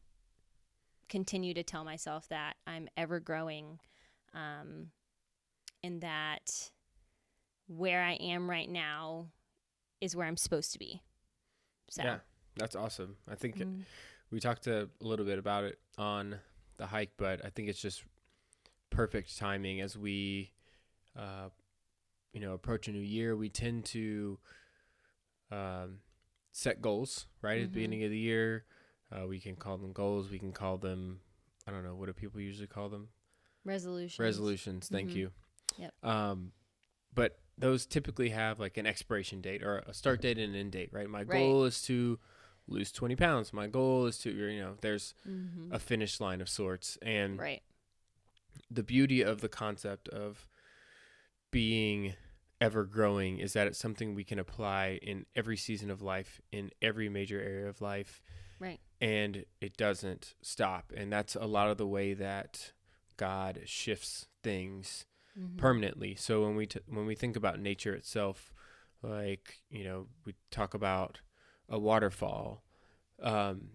continue 1.08 1.54
to 1.54 1.62
tell 1.62 1.84
myself 1.84 2.28
that 2.30 2.56
I'm 2.66 2.88
ever 2.98 3.20
growing 3.20 3.78
um, 4.34 4.88
and 5.84 6.02
that 6.02 6.72
where 7.68 8.02
I 8.02 8.14
am 8.14 8.50
right 8.50 8.68
now 8.68 9.28
is 10.02 10.16
where 10.16 10.26
I'm 10.26 10.36
supposed 10.36 10.74
to 10.74 10.80
be. 10.80 11.04
So. 11.92 12.02
Yeah, 12.02 12.18
that's 12.56 12.76
awesome. 12.76 13.18
I 13.30 13.36
think 13.36 13.58
mm. 13.58 13.62
it, 13.62 13.86
we 14.32 14.40
talked 14.40 14.66
a 14.66 14.90
little 15.00 15.28
bit 15.28 15.38
about 15.38 15.64
it 15.64 15.78
on 16.00 16.38
the 16.78 16.88
hike, 16.88 17.12
but 17.18 17.46
I 17.46 17.52
think 17.52 17.70
it's 17.70 17.80
just 17.80 18.04
perfect 18.90 19.38
timing 19.38 19.80
as 19.80 19.96
we 19.96 20.54
uh, 21.16 21.50
you 22.38 22.46
know 22.46 22.54
approach 22.54 22.88
a 22.88 22.92
new 22.92 23.00
year, 23.00 23.36
we 23.36 23.50
tend 23.50 23.86
to 23.86 24.38
um, 25.52 26.00
set 26.52 26.84
goals 26.84 27.26
right 27.42 27.56
mm-hmm. 27.56 27.64
at 27.64 27.64
the 27.64 27.66
mm-hmm. 27.66 27.74
beginning 27.74 28.04
of 28.04 28.12
the 28.12 28.18
year. 28.20 28.66
Uh, 29.12 29.26
we 29.26 29.40
can 29.40 29.56
call 29.56 29.78
them 29.78 29.92
goals. 29.92 30.30
We 30.30 30.38
can 30.38 30.52
call 30.52 30.78
them 30.78 31.22
I 31.68 31.72
don't 31.72 31.84
know 31.84 31.96
what 31.96 32.06
do 32.06 32.14
people 32.14 32.40
usually 32.40 32.68
call 32.68 32.90
them 32.90 33.08
resolutions. 33.66 34.20
Resolutions. 34.20 34.88
Thank 34.88 35.10
mm-hmm. 35.10 35.18
you. 35.18 35.32
Yep. 35.80 35.94
Um, 36.04 36.52
but 37.16 37.40
those 37.58 37.88
typically 37.88 38.30
have 38.30 38.60
like 38.60 38.78
an 38.78 38.86
expiration 38.86 39.42
date 39.42 39.64
or 39.64 39.80
a 39.80 39.94
start 39.94 40.22
date 40.22 40.38
and 40.38 40.54
an 40.54 40.60
end 40.60 40.74
date, 40.74 40.90
right? 40.92 41.10
My 41.10 41.24
right. 41.24 41.30
goal 41.30 41.64
is 41.64 41.82
to 41.84 42.20
lose 42.68 42.92
20 42.92 43.16
pounds. 43.16 43.52
My 43.52 43.66
goal 43.66 44.06
is 44.06 44.20
to, 44.20 44.30
you 44.32 44.60
know, 44.60 44.76
there's 44.82 45.16
mm-hmm. 45.28 45.74
a 45.74 45.80
finish 45.80 46.20
line 46.20 46.40
of 46.40 46.50
sorts. 46.50 47.00
And 47.02 47.40
right. 47.40 47.64
the 48.70 48.84
beauty 48.84 49.24
of 49.24 49.42
the 49.42 49.50
concept 49.50 50.08
of 50.10 50.48
being 51.52 52.14
ever 52.60 52.86
growing 52.86 53.40
is 53.40 53.54
that 53.54 53.68
it's 53.68 53.80
something 53.80 54.16
we 54.16 54.24
can 54.24 54.40
apply 54.40 55.00
in 55.02 55.26
every 55.36 55.58
season 55.58 55.92
of 55.92 56.02
life, 56.02 56.42
in 56.52 56.72
every 56.82 57.10
major 57.10 57.40
area 57.40 57.68
of 57.68 57.82
life. 57.82 58.22
Right. 58.60 58.80
And 59.00 59.46
it 59.62 59.78
doesn't 59.78 60.34
stop. 60.42 60.92
And 60.96 61.12
that's 61.12 61.36
a 61.36 61.46
lot 61.46 61.70
of 61.70 61.78
the 61.78 61.88
way 61.88 62.14
that 62.16 62.74
God 63.16 63.62
shifts 63.66 64.28
things 64.44 65.06
mm-hmm. 65.40 65.58
permanently. 65.58 66.16
So 66.16 66.44
when 66.44 66.56
we 66.56 66.66
t- 66.66 66.80
when 66.88 67.06
we 67.06 67.16
think 67.16 67.36
about 67.36 67.60
nature 67.60 67.94
itself, 67.94 68.52
like, 69.04 69.60
you 69.70 69.84
know, 69.84 70.08
we 70.26 70.34
talk 70.50 70.74
about 70.74 71.22
a 71.70 71.78
waterfall, 71.78 72.64
um, 73.22 73.70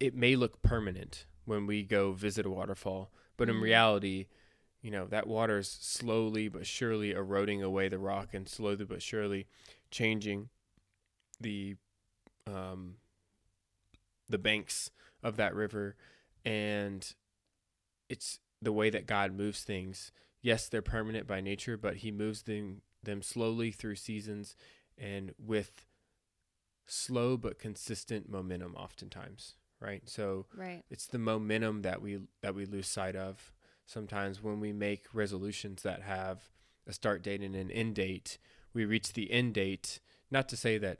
it 0.00 0.14
may 0.14 0.34
look 0.34 0.62
permanent 0.62 1.26
when 1.44 1.66
we 1.66 1.82
go 1.82 2.12
visit 2.12 2.46
a 2.46 2.50
waterfall, 2.50 3.12
but 3.36 3.48
mm-hmm. 3.48 3.58
in 3.58 3.62
reality, 3.62 4.26
you 4.88 4.92
know 4.92 5.04
that 5.04 5.26
water 5.26 5.58
is 5.58 5.68
slowly 5.68 6.48
but 6.48 6.66
surely 6.66 7.10
eroding 7.10 7.62
away 7.62 7.88
the 7.88 7.98
rock 7.98 8.32
and 8.32 8.48
slowly 8.48 8.86
but 8.86 9.02
surely 9.02 9.46
changing 9.90 10.48
the 11.38 11.76
um, 12.46 12.94
the 14.30 14.38
banks 14.38 14.90
of 15.22 15.36
that 15.36 15.54
river. 15.54 15.94
And 16.42 17.06
it's 18.08 18.38
the 18.62 18.72
way 18.72 18.88
that 18.88 19.06
God 19.06 19.34
moves 19.34 19.62
things. 19.62 20.10
Yes 20.40 20.70
they're 20.70 20.80
permanent 20.80 21.26
by 21.26 21.42
nature 21.42 21.76
but 21.76 21.96
he 21.96 22.10
moves 22.10 22.44
them 22.44 22.80
them 23.02 23.20
slowly 23.20 23.70
through 23.70 23.96
seasons 23.96 24.56
and 24.96 25.34
with 25.38 25.84
slow 26.86 27.36
but 27.36 27.58
consistent 27.58 28.26
momentum 28.30 28.74
oftentimes 28.74 29.56
right? 29.80 30.02
So 30.06 30.46
right. 30.56 30.82
it's 30.90 31.06
the 31.06 31.18
momentum 31.18 31.82
that 31.82 32.00
we 32.00 32.20
that 32.40 32.54
we 32.54 32.64
lose 32.64 32.88
sight 32.88 33.14
of 33.14 33.52
sometimes 33.88 34.42
when 34.42 34.60
we 34.60 34.70
make 34.70 35.06
resolutions 35.14 35.82
that 35.82 36.02
have 36.02 36.50
a 36.86 36.92
start 36.92 37.22
date 37.22 37.40
and 37.40 37.56
an 37.56 37.70
end 37.70 37.94
date, 37.94 38.36
we 38.74 38.84
reach 38.84 39.14
the 39.14 39.32
end 39.32 39.54
date. 39.54 39.98
Not 40.30 40.46
to 40.50 40.58
say 40.58 40.76
that 40.76 40.98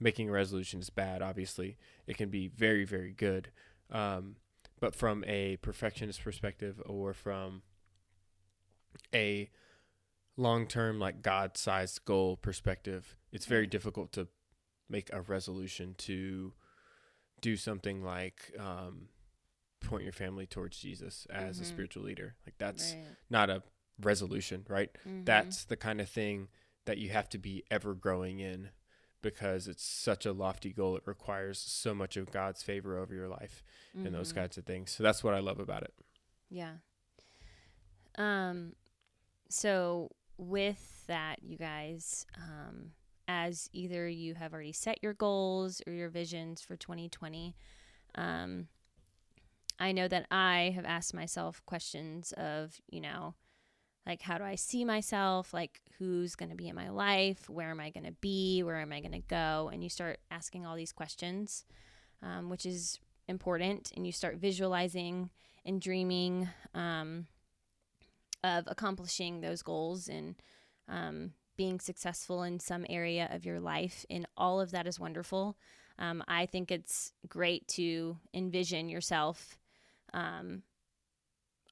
making 0.00 0.30
a 0.30 0.32
resolution 0.32 0.80
is 0.80 0.88
bad, 0.88 1.20
obviously, 1.20 1.76
it 2.06 2.16
can 2.16 2.30
be 2.30 2.48
very, 2.48 2.86
very 2.86 3.12
good. 3.12 3.50
Um, 3.90 4.36
but 4.80 4.94
from 4.94 5.22
a 5.26 5.56
perfectionist 5.56 6.24
perspective 6.24 6.80
or 6.86 7.12
from 7.12 7.60
a 9.14 9.50
long 10.38 10.66
term, 10.66 10.98
like 10.98 11.20
God 11.20 11.58
sized 11.58 12.06
goal 12.06 12.38
perspective, 12.38 13.16
it's 13.32 13.46
very 13.46 13.66
difficult 13.66 14.12
to 14.12 14.28
make 14.88 15.10
a 15.12 15.20
resolution 15.20 15.94
to 15.98 16.54
do 17.42 17.56
something 17.56 18.02
like 18.02 18.50
um, 18.58 19.08
point 19.80 20.04
your 20.04 20.12
family 20.12 20.46
towards 20.46 20.78
Jesus 20.78 21.26
as 21.30 21.56
mm-hmm. 21.56 21.64
a 21.64 21.66
spiritual 21.66 22.02
leader. 22.04 22.34
Like 22.46 22.54
that's 22.58 22.92
right. 22.92 23.04
not 23.30 23.50
a 23.50 23.62
resolution, 24.00 24.64
right? 24.68 24.90
Mm-hmm. 25.06 25.24
That's 25.24 25.64
the 25.64 25.76
kind 25.76 26.00
of 26.00 26.08
thing 26.08 26.48
that 26.86 26.98
you 26.98 27.10
have 27.10 27.28
to 27.30 27.38
be 27.38 27.64
ever 27.70 27.94
growing 27.94 28.40
in 28.40 28.70
because 29.20 29.68
it's 29.68 29.84
such 29.84 30.24
a 30.26 30.32
lofty 30.32 30.72
goal. 30.72 30.96
It 30.96 31.02
requires 31.06 31.58
so 31.58 31.94
much 31.94 32.16
of 32.16 32.30
God's 32.30 32.62
favor 32.62 32.98
over 32.98 33.14
your 33.14 33.28
life 33.28 33.62
mm-hmm. 33.96 34.06
and 34.06 34.14
those 34.14 34.30
mm-hmm. 34.30 34.40
kinds 34.40 34.58
of 34.58 34.64
things. 34.64 34.90
So 34.92 35.02
that's 35.02 35.24
what 35.24 35.34
I 35.34 35.40
love 35.40 35.58
about 35.58 35.82
it. 35.82 35.94
Yeah. 36.50 36.74
Um 38.16 38.72
so 39.48 40.10
with 40.38 41.04
that, 41.08 41.42
you 41.42 41.58
guys, 41.58 42.24
um, 42.36 42.92
as 43.26 43.68
either 43.72 44.08
you 44.08 44.34
have 44.34 44.54
already 44.54 44.72
set 44.72 45.02
your 45.02 45.14
goals 45.14 45.82
or 45.86 45.92
your 45.92 46.08
visions 46.08 46.62
for 46.62 46.76
2020, 46.76 47.54
um, 48.14 48.68
I 49.78 49.92
know 49.92 50.08
that 50.08 50.26
I 50.30 50.72
have 50.74 50.84
asked 50.84 51.14
myself 51.14 51.62
questions 51.66 52.32
of, 52.36 52.80
you 52.88 53.00
know, 53.00 53.34
like 54.06 54.22
how 54.22 54.38
do 54.38 54.44
I 54.44 54.54
see 54.54 54.84
myself? 54.84 55.52
Like 55.52 55.80
who's 55.98 56.34
going 56.34 56.50
to 56.50 56.56
be 56.56 56.68
in 56.68 56.74
my 56.74 56.88
life? 56.88 57.48
Where 57.48 57.70
am 57.70 57.80
I 57.80 57.90
going 57.90 58.06
to 58.06 58.16
be? 58.20 58.62
Where 58.62 58.80
am 58.80 58.92
I 58.92 59.00
going 59.00 59.12
to 59.12 59.18
go? 59.18 59.70
And 59.72 59.82
you 59.82 59.90
start 59.90 60.18
asking 60.30 60.66
all 60.66 60.76
these 60.76 60.92
questions, 60.92 61.64
um, 62.22 62.48
which 62.48 62.66
is 62.66 62.98
important 63.28 63.92
and 63.94 64.06
you 64.06 64.12
start 64.12 64.38
visualizing 64.38 65.30
and 65.64 65.80
dreaming 65.80 66.48
um, 66.74 67.26
of 68.42 68.64
accomplishing 68.66 69.40
those 69.40 69.62
goals 69.62 70.08
and 70.08 70.36
um, 70.88 71.32
being 71.56 71.78
successful 71.80 72.42
in 72.42 72.58
some 72.58 72.86
area 72.88 73.28
of 73.30 73.44
your 73.44 73.60
life, 73.60 74.06
and 74.08 74.26
all 74.36 74.60
of 74.60 74.70
that 74.70 74.86
is 74.86 74.98
wonderful. 74.98 75.58
Um, 75.98 76.22
I 76.28 76.46
think 76.46 76.70
it's 76.70 77.12
great 77.28 77.66
to 77.68 78.16
envision 78.32 78.88
yourself 78.88 79.58
um, 80.12 80.62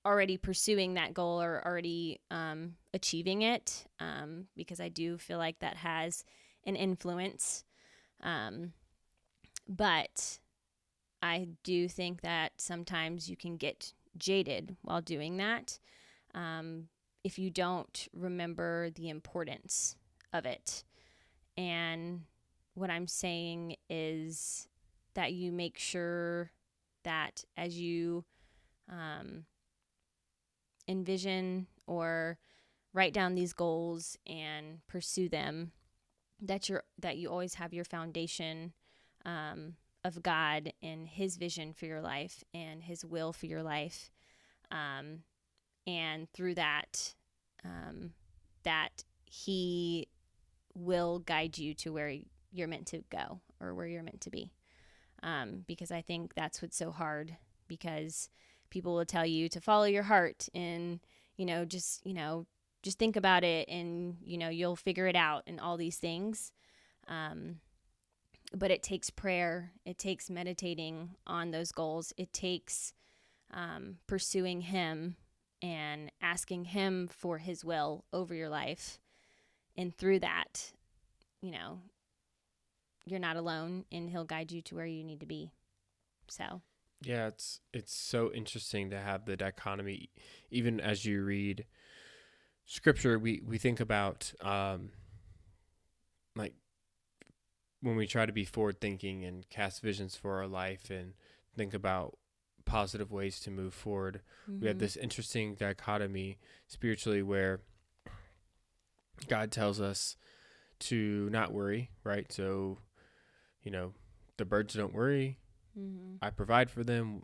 already 0.05 0.37
pursuing 0.37 0.95
that 0.95 1.15
goal 1.15 1.43
or 1.43 1.63
already 1.67 2.21
um, 2.31 2.75
achieving 2.95 3.43
it 3.43 3.87
um, 3.99 4.47
because 4.57 4.81
I 4.81 4.89
do 4.89 5.19
feel 5.19 5.39
like 5.39 5.59
that 5.59 5.77
has 5.77 6.25
an 6.65 6.77
influence. 6.77 7.65
Um, 8.23 8.73
but 9.69 10.39
I 11.23 11.49
do 11.65 11.89
think 11.89 12.21
that 12.21 12.53
sometimes 12.59 13.29
you 13.29 13.37
can 13.37 13.57
get 13.57 13.93
jaded 14.17 14.77
while 14.83 15.01
doing 15.01 15.37
that 15.39 15.79
um, 16.35 16.89
if 17.25 17.39
you 17.39 17.51
don't 17.51 18.09
remember 18.15 18.91
the 18.91 19.09
importance 19.09 19.97
of 20.33 20.47
it. 20.47 20.85
And 21.57 22.23
what 22.75 22.91
I'm 22.91 23.09
saying 23.09 23.77
is 23.91 24.69
that 25.15 25.33
you 25.33 25.51
make 25.51 25.79
sure 25.79 26.53
that 27.07 27.45
as 27.57 27.79
you 27.79 28.25
um, 28.91 29.45
envision 30.89 31.69
or 31.87 32.37
write 32.93 33.15
down 33.15 33.35
these 33.35 33.53
goals 33.53 34.19
and 34.27 34.81
pursue 34.89 35.29
them, 35.29 35.71
that 36.43 36.69
you're 36.69 36.83
that 36.99 37.17
you 37.17 37.31
always 37.31 37.55
have 37.55 37.73
your 37.73 37.85
foundation 37.85 38.73
um, 39.25 39.77
of 40.05 40.23
God 40.23 40.73
and 40.83 41.07
His 41.07 41.37
vision 41.37 41.73
for 41.73 41.87
your 41.87 42.01
life 42.01 42.43
and 42.53 42.83
His 42.83 43.05
will 43.05 43.33
for 43.33 43.47
your 43.47 43.63
life, 43.63 44.11
um, 44.71 45.21
and 45.87 46.29
through 46.33 46.57
that, 46.57 47.15
um, 47.65 48.11
that 48.65 49.05
He 49.25 50.09
will 50.75 51.21
guide 51.21 51.57
you 51.57 51.73
to 51.75 51.93
where 51.93 52.13
you're 52.53 52.69
meant 52.69 52.89
to 52.89 53.05
go 53.11 53.41
or 53.61 53.75
where 53.75 53.87
you're 53.87 54.03
meant 54.03 54.23
to 54.23 54.31
be. 54.31 54.51
Um, 55.23 55.65
because 55.67 55.91
I 55.91 56.03
think 56.03 56.35
that's 56.35 56.61
what's 56.63 56.77
so 56.77 56.91
hard 56.91 57.37
because 57.69 58.29
people 58.71 58.95
will 58.95 59.05
tell 59.05 59.27
you 59.27 59.49
to 59.49 59.61
follow 59.61 59.85
your 59.85 60.03
heart 60.05 60.49
and 60.55 61.01
you 61.37 61.47
know 61.47 61.65
just 61.65 62.05
you 62.07 62.15
know 62.15 62.47
just 62.83 62.99
think 62.99 63.17
about 63.17 63.43
it 63.43 63.69
and 63.69 64.17
you 64.23 64.39
know 64.39 64.49
you'll 64.49 64.77
figure 64.77 65.07
it 65.07 65.17
out 65.17 65.43
and 65.47 65.61
all 65.61 65.77
these 65.77 65.97
things. 65.97 66.53
Um, 67.09 67.57
but 68.55 68.71
it 68.71 68.83
takes 68.83 69.11
prayer 69.11 69.73
it 69.85 69.99
takes 69.99 70.31
meditating 70.31 71.11
on 71.27 71.51
those 71.51 71.73
goals 71.73 72.13
it 72.17 72.33
takes 72.33 72.93
um, 73.53 73.99
pursuing 74.07 74.61
him 74.61 75.17
and 75.63 76.11
asking 76.21 76.65
him 76.65 77.09
for 77.09 77.39
his 77.39 77.65
will 77.65 78.05
over 78.13 78.35
your 78.35 78.49
life. 78.49 78.99
And 79.77 79.95
through 79.95 80.21
that 80.21 80.73
you 81.41 81.51
know 81.51 81.81
you're 83.07 83.21
not 83.21 83.37
alone 83.37 83.85
and 83.91 84.11
he'll 84.11 84.25
guide 84.25 84.53
you 84.53 84.61
to 84.63 84.75
where 84.75 84.87
you 84.87 85.05
need 85.05 85.21
to 85.21 85.27
be. 85.27 85.53
So 86.29 86.61
yeah 87.03 87.27
it's 87.27 87.61
it's 87.73 87.95
so 87.95 88.33
interesting 88.33 88.91
to 88.91 88.99
have 88.99 89.25
the 89.25 89.37
dichotomy. 89.37 90.11
Even 90.51 90.81
as 90.81 91.05
you 91.05 91.23
read 91.23 91.65
scripture 92.69 93.17
we 93.17 93.41
we 93.47 93.59
think 93.59 93.79
about 93.79 94.33
um 94.41 94.91
like 96.35 96.53
when 97.81 97.95
we 97.95 98.09
try 98.09 98.27
to 98.27 98.33
be 98.33 98.45
forward 98.45 98.81
thinking 98.81 99.25
and 99.25 99.49
cast 99.49 99.81
visions 99.81 100.17
for 100.17 100.39
our 100.39 100.49
life 100.49 100.91
and 100.91 101.13
think 101.57 101.73
about 101.73 102.19
positive 102.65 103.13
ways 103.13 103.39
to 103.39 103.53
move 103.53 103.73
forward 103.73 104.21
mm-hmm. 104.51 104.63
we 104.63 104.67
have 104.67 104.81
this 104.81 104.97
interesting 104.97 105.55
dichotomy 105.55 106.37
spiritually 106.67 107.23
where 107.23 107.61
god 109.29 109.53
tells 109.53 109.81
us 109.81 110.17
to 110.79 111.29
not 111.31 111.53
worry 111.53 111.91
right? 112.05 112.31
So 112.33 112.79
you 113.67 113.73
know 113.73 113.93
the 114.39 114.45
birds 114.45 114.75
don't 114.75 114.95
worry. 114.95 115.39
Mm-hmm. 115.79 116.17
i 116.23 116.31
provide 116.31 116.71
for 116.71 116.85
them. 116.85 117.23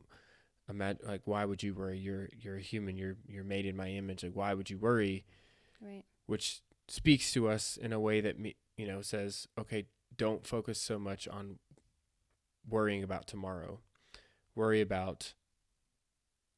Imagine 0.68 1.06
like 1.06 1.22
why 1.24 1.44
would 1.44 1.62
you 1.62 1.72
worry? 1.72 1.98
You're 1.98 2.28
you're 2.36 2.56
a 2.56 2.60
human. 2.60 2.96
You're 2.96 3.16
you're 3.28 3.44
made 3.44 3.64
in 3.64 3.76
my 3.76 3.88
image. 3.88 4.24
Like 4.24 4.34
why 4.34 4.52
would 4.52 4.68
you 4.68 4.76
worry? 4.76 5.24
Right. 5.80 6.02
Which 6.26 6.60
speaks 6.88 7.32
to 7.32 7.48
us 7.48 7.76
in 7.80 7.92
a 7.92 8.00
way 8.00 8.20
that 8.20 8.38
me 8.38 8.56
you 8.76 8.86
know 8.86 9.00
says 9.02 9.46
okay 9.56 9.86
don't 10.16 10.46
focus 10.46 10.80
so 10.80 10.98
much 10.98 11.28
on 11.28 11.60
worrying 12.68 13.04
about 13.04 13.28
tomorrow. 13.28 13.78
Worry 14.56 14.80
about 14.80 15.34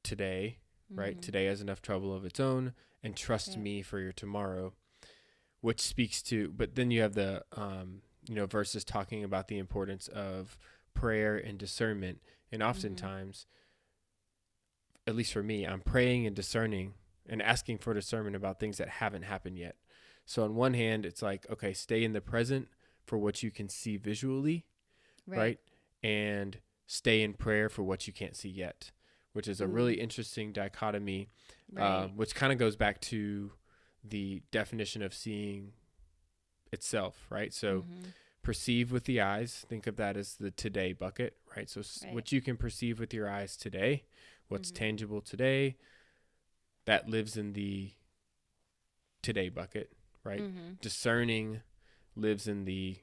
today 0.02 0.58
mm-hmm. 0.90 1.00
right 1.00 1.22
today 1.22 1.46
has 1.46 1.60
enough 1.60 1.80
trouble 1.80 2.14
of 2.14 2.24
its 2.24 2.38
own 2.38 2.74
and 3.02 3.16
trust 3.16 3.58
me 3.58 3.82
for 3.82 4.00
your 4.00 4.12
tomorrow. 4.12 4.72
Which 5.60 5.80
speaks 5.82 6.22
to 6.22 6.48
but 6.56 6.74
then 6.74 6.90
you 6.90 7.02
have 7.02 7.14
the 7.14 7.42
um 7.52 8.00
you 8.28 8.34
know 8.34 8.46
verses 8.46 8.84
talking 8.84 9.24
about 9.24 9.48
the 9.48 9.58
importance 9.58 10.08
of 10.08 10.58
prayer 10.94 11.36
and 11.36 11.58
discernment 11.58 12.20
and 12.50 12.60
mm-hmm. 12.60 12.70
oftentimes 12.70 13.46
mm-hmm. 13.46 15.10
at 15.10 15.16
least 15.16 15.32
for 15.32 15.42
me 15.42 15.66
i'm 15.66 15.80
praying 15.80 16.26
and 16.26 16.36
discerning 16.36 16.94
and 17.28 17.42
asking 17.42 17.78
for 17.78 17.94
discernment 17.94 18.36
about 18.36 18.60
things 18.60 18.78
that 18.78 18.88
haven't 18.88 19.22
happened 19.22 19.58
yet 19.58 19.76
so 20.24 20.44
on 20.44 20.54
one 20.54 20.74
hand 20.74 21.04
it's 21.04 21.22
like 21.22 21.46
okay 21.50 21.72
stay 21.72 22.04
in 22.04 22.12
the 22.12 22.20
present 22.20 22.68
for 23.04 23.18
what 23.18 23.42
you 23.42 23.50
can 23.50 23.68
see 23.68 23.96
visually 23.96 24.64
right, 25.26 25.38
right? 25.38 25.58
and 26.02 26.58
stay 26.86 27.22
in 27.22 27.32
prayer 27.32 27.68
for 27.68 27.82
what 27.82 28.06
you 28.06 28.12
can't 28.12 28.36
see 28.36 28.48
yet 28.48 28.90
which 29.32 29.48
is 29.48 29.60
a 29.60 29.66
really 29.66 29.94
interesting 29.94 30.52
dichotomy 30.52 31.28
right. 31.72 32.04
um, 32.04 32.16
which 32.16 32.34
kind 32.34 32.52
of 32.52 32.58
goes 32.58 32.76
back 32.76 33.00
to 33.00 33.50
the 34.04 34.42
definition 34.50 35.02
of 35.02 35.12
seeing 35.14 35.72
itself 36.74 37.26
right 37.30 37.54
so 37.54 37.80
mm-hmm 37.80 38.10
perceive 38.44 38.92
with 38.92 39.04
the 39.04 39.20
eyes. 39.20 39.64
Think 39.68 39.88
of 39.88 39.96
that 39.96 40.16
as 40.16 40.36
the 40.36 40.52
today 40.52 40.92
bucket, 40.92 41.36
right? 41.56 41.68
So 41.68 41.82
right. 42.04 42.14
what 42.14 42.30
you 42.30 42.40
can 42.40 42.56
perceive 42.56 43.00
with 43.00 43.12
your 43.12 43.28
eyes 43.28 43.56
today, 43.56 44.04
what's 44.46 44.70
mm-hmm. 44.70 44.84
tangible 44.84 45.20
today, 45.20 45.76
that 46.84 47.08
lives 47.08 47.36
in 47.36 47.54
the 47.54 47.90
today 49.22 49.48
bucket, 49.48 49.90
right? 50.22 50.42
Mm-hmm. 50.42 50.74
Discerning 50.80 51.62
lives 52.14 52.46
in 52.46 52.66
the 52.66 52.98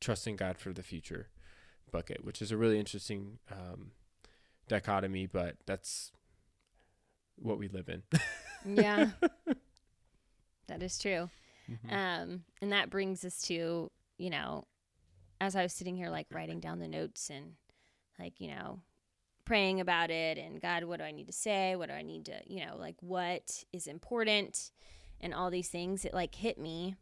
trusting 0.00 0.36
God 0.36 0.58
for 0.58 0.72
the 0.72 0.82
future 0.82 1.28
bucket, 1.90 2.24
which 2.24 2.40
is 2.40 2.52
a 2.52 2.56
really 2.56 2.78
interesting 2.78 3.38
um, 3.50 3.92
dichotomy, 4.68 5.26
but 5.26 5.56
that's 5.66 6.12
what 7.36 7.58
we 7.58 7.68
live 7.68 7.88
in. 7.88 8.02
yeah. 8.84 9.10
That 10.68 10.82
is 10.82 10.98
true. 10.98 11.30
Mm-hmm. 11.70 11.94
Um, 11.94 12.42
and 12.60 12.72
that 12.72 12.90
brings 12.90 13.24
us 13.24 13.40
to 13.42 13.90
you 14.20 14.28
know, 14.28 14.66
as 15.40 15.56
I 15.56 15.62
was 15.62 15.72
sitting 15.72 15.96
here, 15.96 16.10
like 16.10 16.26
writing 16.30 16.60
down 16.60 16.78
the 16.78 16.86
notes 16.86 17.30
and 17.30 17.54
like, 18.18 18.38
you 18.38 18.48
know, 18.48 18.80
praying 19.46 19.80
about 19.80 20.10
it 20.10 20.36
and 20.36 20.60
God, 20.60 20.84
what 20.84 20.98
do 20.98 21.04
I 21.04 21.10
need 21.10 21.26
to 21.26 21.32
say? 21.32 21.74
What 21.74 21.88
do 21.88 21.94
I 21.94 22.02
need 22.02 22.26
to, 22.26 22.34
you 22.46 22.64
know, 22.66 22.76
like 22.78 22.96
what 23.00 23.64
is 23.72 23.86
important 23.86 24.70
and 25.22 25.32
all 25.32 25.50
these 25.50 25.68
things, 25.68 26.04
it 26.04 26.12
like 26.12 26.34
hit 26.34 26.58
me 26.58 26.96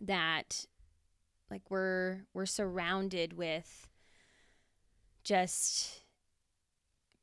that 0.00 0.64
like 1.50 1.62
we're 1.68 2.22
we're 2.32 2.46
surrounded 2.46 3.34
with 3.34 3.86
just 5.22 6.04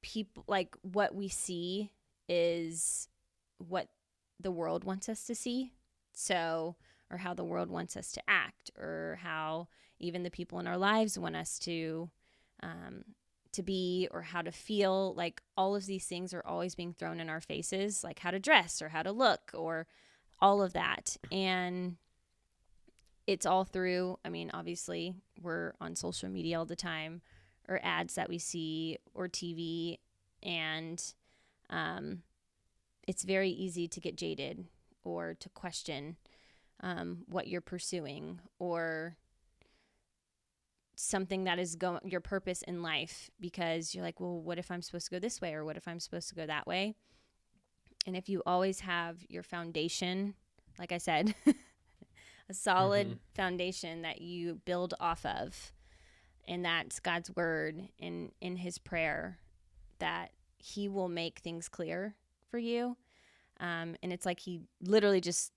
people 0.03 0.43
like 0.47 0.75
what 0.84 1.15
we 1.15 1.27
see 1.27 1.91
is 2.30 3.10
what 3.58 3.88
the 4.39 4.51
world 4.51 4.84
wants 4.84 5.10
us 5.10 5.23
to 5.25 5.34
see. 5.34 5.71
So 6.17 6.75
or 7.12 7.17
how 7.17 7.34
the 7.34 7.43
world 7.43 7.69
wants 7.69 7.95
us 7.95 8.12
to 8.13 8.21
act 8.27 8.71
or 8.77 9.19
how 9.21 9.67
even 9.99 10.23
the 10.23 10.32
people 10.32 10.60
in 10.60 10.67
our 10.67 10.77
lives 10.77 11.17
want 11.17 11.36
us 11.36 11.60
to 11.60 12.10
um, 12.63 13.03
to 13.53 13.62
be 13.62 14.08
or 14.12 14.23
how 14.23 14.41
to 14.41 14.51
feel. 14.51 15.13
Like 15.13 15.41
all 15.56 15.75
of 15.75 15.86
these 15.86 16.06
things 16.06 16.34
are 16.34 16.45
always 16.45 16.73
being 16.73 16.93
thrown 16.93 17.19
in 17.19 17.30
our 17.30 17.39
faces 17.39 18.03
like 18.03 18.19
how 18.19 18.32
to 18.32 18.39
dress 18.39 18.82
or 18.82 18.89
how 18.89 19.03
to 19.03 19.12
look 19.12 19.51
or 19.53 19.86
all 20.39 20.62
of 20.63 20.73
that. 20.73 21.17
And 21.32 21.97
it's 23.27 23.45
all 23.45 23.65
through 23.65 24.17
i 24.23 24.30
mean 24.30 24.49
obviously 24.53 25.13
we're 25.41 25.73
on 25.82 25.95
social 25.97 26.30
media 26.30 26.58
all 26.58 26.65
the 26.65 26.77
time 26.77 27.21
or 27.67 27.80
ads 27.84 28.15
that 28.15 28.30
we 28.30 28.39
see 28.39 28.97
or 29.13 29.27
tv 29.27 29.97
and 30.41 31.13
um, 31.69 32.21
it's 33.06 33.23
very 33.23 33.49
easy 33.49 33.89
to 33.89 33.99
get 33.99 34.15
jaded 34.15 34.65
or 35.08 35.36
to 35.39 35.50
question 35.50 36.17
um, 36.82 37.20
what 37.28 37.48
you're 37.48 37.62
pursuing 37.62 38.39
or 38.60 39.17
something 40.96 41.43
that 41.43 41.60
is 41.60 41.76
going 41.76 42.00
your 42.06 42.22
purpose 42.22 42.63
in 42.63 42.82
life 42.82 43.30
because 43.39 43.93
you're 43.93 44.04
like, 44.04 44.20
well, 44.20 44.41
what 44.41 44.58
if 44.58 44.72
I'm 44.72 44.82
supposed 44.82 45.06
to 45.06 45.12
go 45.12 45.20
this 45.20 45.39
way 45.39 45.54
or 45.54 45.63
what 45.63 45.78
if 45.78 45.88
I'm 45.88 46.00
supposed 46.00 46.30
to 46.30 46.36
go 46.36 46.46
that 46.46 46.67
way? 46.67 46.96
And 48.06 48.15
if 48.15 48.30
you 48.30 48.41
always 48.46 48.80
have 48.82 49.17
your 49.30 49.43
foundation, 49.43 50.34
like 50.80 50.91
I 50.91 50.98
said, 50.98 51.36
a 52.50 52.54
solid 52.54 53.08
mm-hmm. 53.08 53.17
foundation 53.36 54.02
that 54.02 54.22
you 54.22 54.56
build 54.65 54.93
off 55.00 55.26
of, 55.26 55.74
and 56.48 56.63
that's 56.63 57.00
God's 57.00 57.36
word 57.36 57.89
in 58.00 58.32
in 58.39 58.56
His 58.56 58.78
prayer 58.78 59.39
that 60.00 60.32
He 60.58 60.88
will 60.88 61.10
make 61.10 61.39
things 61.39 61.67
clear 61.67 62.15
for 62.50 62.58
you. 62.58 62.96
Um, 63.60 63.96
and 64.04 64.13
it's 64.13 64.26
like 64.26 64.39
He 64.39 64.62
literally 64.82 65.22
just 65.22 65.52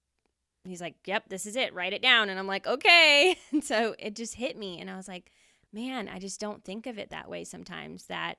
He's 0.65 0.81
like, 0.83 0.97
"Yep, 1.07 1.31
this 1.31 1.47
is 1.47 1.57
it. 1.57 1.73
Write 1.73 1.95
it 1.95 2.03
down." 2.03 2.29
And 2.29 2.39
I'm 2.39 2.47
like, 2.47 2.67
"Okay." 2.67 3.37
And 3.53 3.65
so 3.65 3.95
it 3.99 4.15
just 4.15 4.35
hit 4.35 4.59
me, 4.59 4.79
and 4.79 4.91
I 4.91 4.97
was 4.97 5.09
like, 5.09 5.33
"Man, 5.73 6.07
I 6.09 6.19
just 6.19 6.39
don't 6.41 6.65
think 6.65 6.87
of 6.87 6.99
it 6.99 7.11
that 7.11 7.31
way 7.31 7.45
sometimes. 7.45 8.05
That 8.07 8.37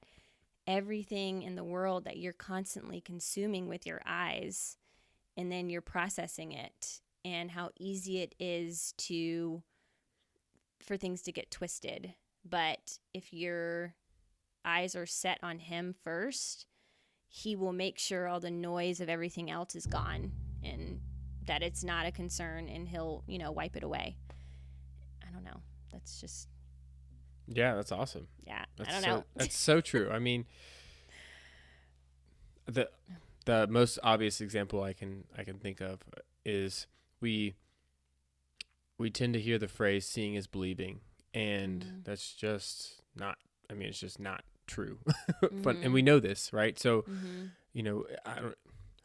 everything 0.67 1.41
in 1.41 1.55
the 1.55 1.63
world 1.63 2.05
that 2.05 2.17
you're 2.17 2.33
constantly 2.33 3.01
consuming 3.01 3.67
with 3.67 3.87
your 3.87 4.01
eyes, 4.05 4.77
and 5.35 5.51
then 5.51 5.69
you're 5.69 5.81
processing 5.81 6.51
it, 6.51 7.01
and 7.25 7.51
how 7.51 7.71
easy 7.79 8.19
it 8.19 8.35
is 8.39 8.93
to." 8.97 9.63
for 10.83 10.97
things 10.97 11.21
to 11.21 11.31
get 11.31 11.51
twisted 11.51 12.15
but 12.43 12.97
if 13.13 13.33
your 13.33 13.95
eyes 14.65 14.95
are 14.95 15.05
set 15.05 15.39
on 15.43 15.59
Him 15.59 15.95
first, 16.03 16.65
He 17.33 17.55
will 17.55 17.71
make 17.71 17.97
sure 17.97 18.27
all 18.27 18.41
the 18.41 18.51
noise 18.51 18.99
of 18.99 19.07
everything 19.07 19.49
else 19.49 19.73
is 19.73 19.85
gone 19.85 20.33
and 20.63 20.99
that 21.47 21.63
it's 21.63 21.81
not 21.81 22.05
a 22.05 22.11
concern 22.11 22.67
and 22.67 22.89
He'll, 22.89 23.23
you 23.25 23.37
know, 23.39 23.51
wipe 23.51 23.77
it 23.77 23.83
away. 23.83 24.17
I 25.25 25.31
don't 25.31 25.45
know. 25.45 25.61
That's 25.93 26.19
just. 26.19 26.49
Yeah, 27.47 27.75
that's 27.75 27.91
awesome. 27.93 28.27
Yeah, 28.45 28.65
that's 28.75 28.89
I 28.89 28.93
don't 28.93 29.01
so, 29.03 29.09
know. 29.09 29.23
that's 29.37 29.55
so 29.69 29.79
true. 29.79 30.09
I 30.11 30.19
mean, 30.19 30.45
the 32.65 32.89
the 33.45 33.65
most 33.67 33.97
obvious 34.03 34.41
example 34.41 34.83
I 34.83 34.91
can 34.93 35.23
I 35.37 35.43
can 35.45 35.57
think 35.57 35.79
of 35.81 36.01
is 36.45 36.85
we 37.21 37.55
we 38.97 39.09
tend 39.09 39.33
to 39.35 39.39
hear 39.41 39.57
the 39.57 39.67
phrase 39.69 40.05
"seeing 40.05 40.35
is 40.35 40.47
believing," 40.47 40.99
and 41.33 41.83
Mhm. 41.83 42.03
that's 42.03 42.33
just 42.33 43.01
not. 43.15 43.37
I 43.69 43.73
mean, 43.73 43.87
it's 43.87 43.99
just 43.99 44.19
not 44.19 44.43
true. 44.71 44.97
but 45.63 45.77
and 45.83 45.93
we 45.93 46.01
know 46.01 46.19
this, 46.19 46.51
right? 46.53 46.79
So 46.79 47.01
hmm 47.01 47.45
you 47.73 47.83
know, 47.83 48.05
I 48.25 48.35
don't. 48.35 48.57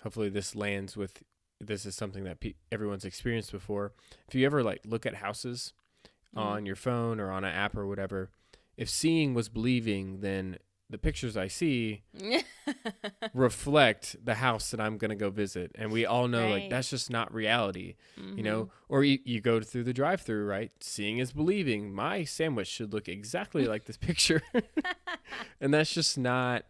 Hopefully, 0.03 0.29
this 0.29 0.55
lands 0.55 0.97
with. 0.97 1.23
This 1.61 1.87
is 1.87 1.95
something 1.95 2.25
that 2.25 2.41
pe- 2.41 2.55
everyone's 2.71 3.05
experienced 3.05 3.51
before. 3.53 3.93
If 4.29 4.35
you 4.35 4.45
ever 4.47 4.63
like 4.63 4.81
look 4.87 5.07
at 5.07 5.15
houses 5.17 5.73
Mm. 6.37 6.41
on 6.41 6.67
your 6.67 6.77
phone 6.77 7.19
or 7.21 7.31
on 7.31 7.45
an 7.45 7.55
app 7.55 7.77
or 7.77 7.87
whatever, 7.87 8.31
if 8.77 8.91
seeing 8.91 9.33
was 9.35 9.49
believing, 9.49 10.21
then 10.21 10.59
the 10.91 10.99
pictures 10.99 11.37
I 11.37 11.49
see 11.49 12.03
reflect 13.35 14.17
the 14.25 14.35
house 14.37 14.71
that 14.71 14.81
I'm 14.81 14.99
gonna 14.99 15.17
go 15.17 15.31
visit, 15.31 15.73
and 15.77 15.91
we 15.93 16.07
all 16.07 16.29
know 16.29 16.49
like 16.49 16.69
that's 16.69 16.91
just 16.91 17.11
not 17.11 17.33
reality, 17.35 17.97
Mm-hmm. 18.19 18.37
you 18.37 18.43
know. 18.45 18.69
Or 18.89 19.05
you, 19.05 19.19
you 19.25 19.41
go 19.41 19.61
through 19.61 19.85
the 19.85 19.93
drive-through, 19.93 20.47
right? 20.47 20.71
Seeing 20.81 21.19
is 21.19 21.33
believing. 21.33 21.93
My 21.93 22.25
sandwich 22.25 22.69
should 22.69 22.93
look 22.93 23.09
exactly 23.09 23.67
like 23.67 23.85
this 23.85 23.97
picture, 23.97 24.43
and 25.61 25.73
that's 25.75 25.93
just 25.93 26.17
not. 26.19 26.65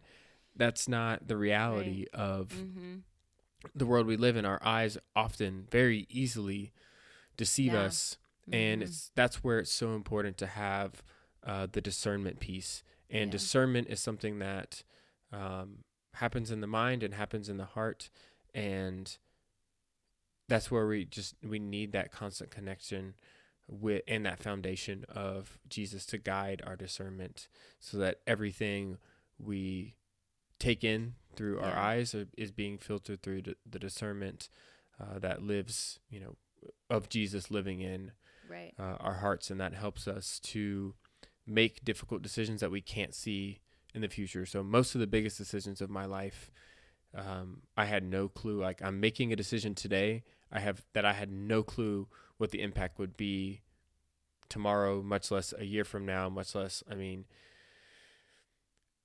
That's 0.56 0.88
not 0.88 1.28
the 1.28 1.36
reality 1.36 2.06
of 2.14 2.50
hmm 2.52 2.96
the 3.74 3.86
world 3.86 4.06
we 4.06 4.16
live 4.16 4.36
in. 4.36 4.44
Our 4.46 4.60
eyes 4.64 4.96
often 5.14 5.66
very 5.70 6.06
easily 6.08 6.72
deceive 7.36 7.74
Yeah. 7.74 7.80
us, 7.82 8.16
and 8.52 8.80
Mhm. 8.82 8.84
it's 8.86 9.10
that's 9.14 9.44
where 9.44 9.58
it's 9.58 9.72
so 9.72 9.94
important 9.94 10.38
to 10.38 10.46
have 10.46 11.02
uh, 11.46 11.66
the 11.70 11.80
discernment 11.80 12.40
piece. 12.40 12.82
And 13.10 13.28
Yeah. 13.28 13.32
discernment 13.32 13.88
is 13.88 14.00
something 14.00 14.38
that 14.40 14.82
um, 15.32 15.84
happens 16.14 16.50
in 16.50 16.60
the 16.60 16.66
mind 16.66 17.02
and 17.02 17.14
happens 17.14 17.48
in 17.48 17.56
the 17.56 17.64
heart, 17.64 18.10
and 18.54 19.16
that's 20.48 20.70
where 20.70 20.86
we 20.86 21.04
just 21.04 21.34
we 21.42 21.58
need 21.58 21.92
that 21.92 22.12
constant 22.12 22.50
connection 22.50 23.14
with 23.68 24.02
and 24.06 24.24
that 24.24 24.38
foundation 24.40 25.04
of 25.08 25.58
Jesus 25.68 26.06
to 26.06 26.18
guide 26.18 26.62
our 26.66 26.76
discernment, 26.76 27.48
so 27.80 27.98
that 27.98 28.20
everything 28.26 28.98
we 29.38 29.96
take 30.58 30.84
in 30.84 31.14
through 31.34 31.58
our 31.60 31.76
eyes 31.76 32.14
are, 32.14 32.26
is 32.38 32.50
being 32.50 32.78
filtered 32.78 33.22
through 33.22 33.42
the, 33.42 33.56
the 33.68 33.78
discernment 33.78 34.48
uh, 34.98 35.18
that 35.18 35.42
lives, 35.42 36.00
you 36.08 36.18
know, 36.18 36.36
of 36.88 37.08
Jesus 37.10 37.50
living 37.50 37.80
in 37.80 38.12
right. 38.48 38.72
uh, 38.78 38.96
our 39.00 39.14
hearts, 39.14 39.50
and 39.50 39.60
that 39.60 39.74
helps 39.74 40.08
us 40.08 40.38
to 40.40 40.94
make 41.46 41.84
difficult 41.84 42.22
decisions 42.22 42.60
that 42.60 42.70
we 42.70 42.80
can't 42.80 43.14
see 43.14 43.60
in 43.94 44.00
the 44.00 44.08
future. 44.08 44.44
So 44.44 44.62
most 44.62 44.94
of 44.94 45.00
the 45.00 45.06
biggest 45.06 45.38
decisions 45.38 45.80
of 45.80 45.88
my 45.88 46.04
life, 46.04 46.50
um, 47.14 47.62
I 47.76 47.86
had 47.86 48.04
no 48.04 48.28
clue. 48.28 48.60
Like 48.60 48.82
I'm 48.82 49.00
making 49.00 49.32
a 49.32 49.36
decision 49.36 49.74
today, 49.74 50.24
I 50.52 50.60
have 50.60 50.84
that 50.92 51.04
I 51.04 51.12
had 51.12 51.30
no 51.30 51.62
clue 51.62 52.08
what 52.36 52.50
the 52.50 52.60
impact 52.60 52.98
would 52.98 53.16
be 53.16 53.62
tomorrow, 54.48 55.02
much 55.02 55.30
less 55.30 55.54
a 55.58 55.64
year 55.64 55.84
from 55.84 56.04
now, 56.04 56.28
much 56.28 56.54
less. 56.54 56.82
I 56.90 56.94
mean, 56.94 57.24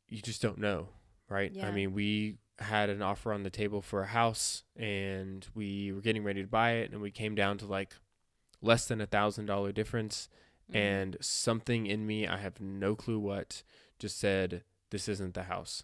you 0.07 0.21
just 0.21 0.41
don't 0.41 0.57
know, 0.57 0.89
right? 1.29 1.51
Yeah. 1.53 1.67
I 1.67 1.71
mean, 1.71 1.93
we 1.93 2.37
had 2.59 2.89
an 2.89 3.01
offer 3.01 3.33
on 3.33 3.43
the 3.43 3.49
table 3.49 3.81
for 3.81 4.03
a 4.03 4.07
house, 4.07 4.63
and 4.75 5.47
we 5.55 5.91
were 5.91 6.01
getting 6.01 6.23
ready 6.23 6.41
to 6.41 6.47
buy 6.47 6.73
it, 6.73 6.91
and 6.91 7.01
we 7.01 7.11
came 7.11 7.33
down 7.33 7.57
to 7.59 7.65
like 7.65 7.95
less 8.61 8.85
than 8.87 9.01
a 9.01 9.07
thousand 9.07 9.45
dollar 9.45 9.71
difference 9.71 10.29
Mhm. 10.71 10.75
and 10.77 11.17
something 11.21 11.85
in 11.85 12.05
me 12.07 12.27
i 12.27 12.37
have 12.37 12.59
no 12.61 12.95
clue 12.95 13.19
what 13.19 13.63
just 13.99 14.19
said 14.19 14.63
this 14.89 15.07
isn't 15.07 15.33
the 15.33 15.43
house 15.43 15.83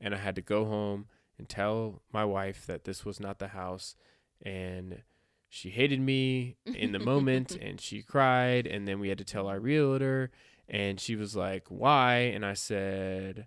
and 0.00 0.14
i 0.14 0.18
had 0.18 0.34
to 0.34 0.42
go 0.42 0.64
home 0.64 1.06
and 1.38 1.48
tell 1.48 2.02
my 2.12 2.24
wife 2.24 2.66
that 2.66 2.84
this 2.84 3.04
was 3.04 3.20
not 3.20 3.38
the 3.38 3.48
house 3.48 3.94
and 4.42 5.02
she 5.48 5.70
hated 5.70 6.00
me 6.00 6.56
in 6.66 6.92
the 6.92 6.98
moment 6.98 7.56
and 7.62 7.80
she 7.80 8.02
cried 8.02 8.66
and 8.66 8.86
then 8.86 8.98
we 8.98 9.08
had 9.08 9.18
to 9.18 9.24
tell 9.24 9.46
our 9.46 9.60
realtor 9.60 10.30
and 10.68 11.00
she 11.00 11.16
was 11.16 11.34
like 11.36 11.64
why 11.68 12.14
and 12.16 12.44
i 12.44 12.52
said 12.54 13.46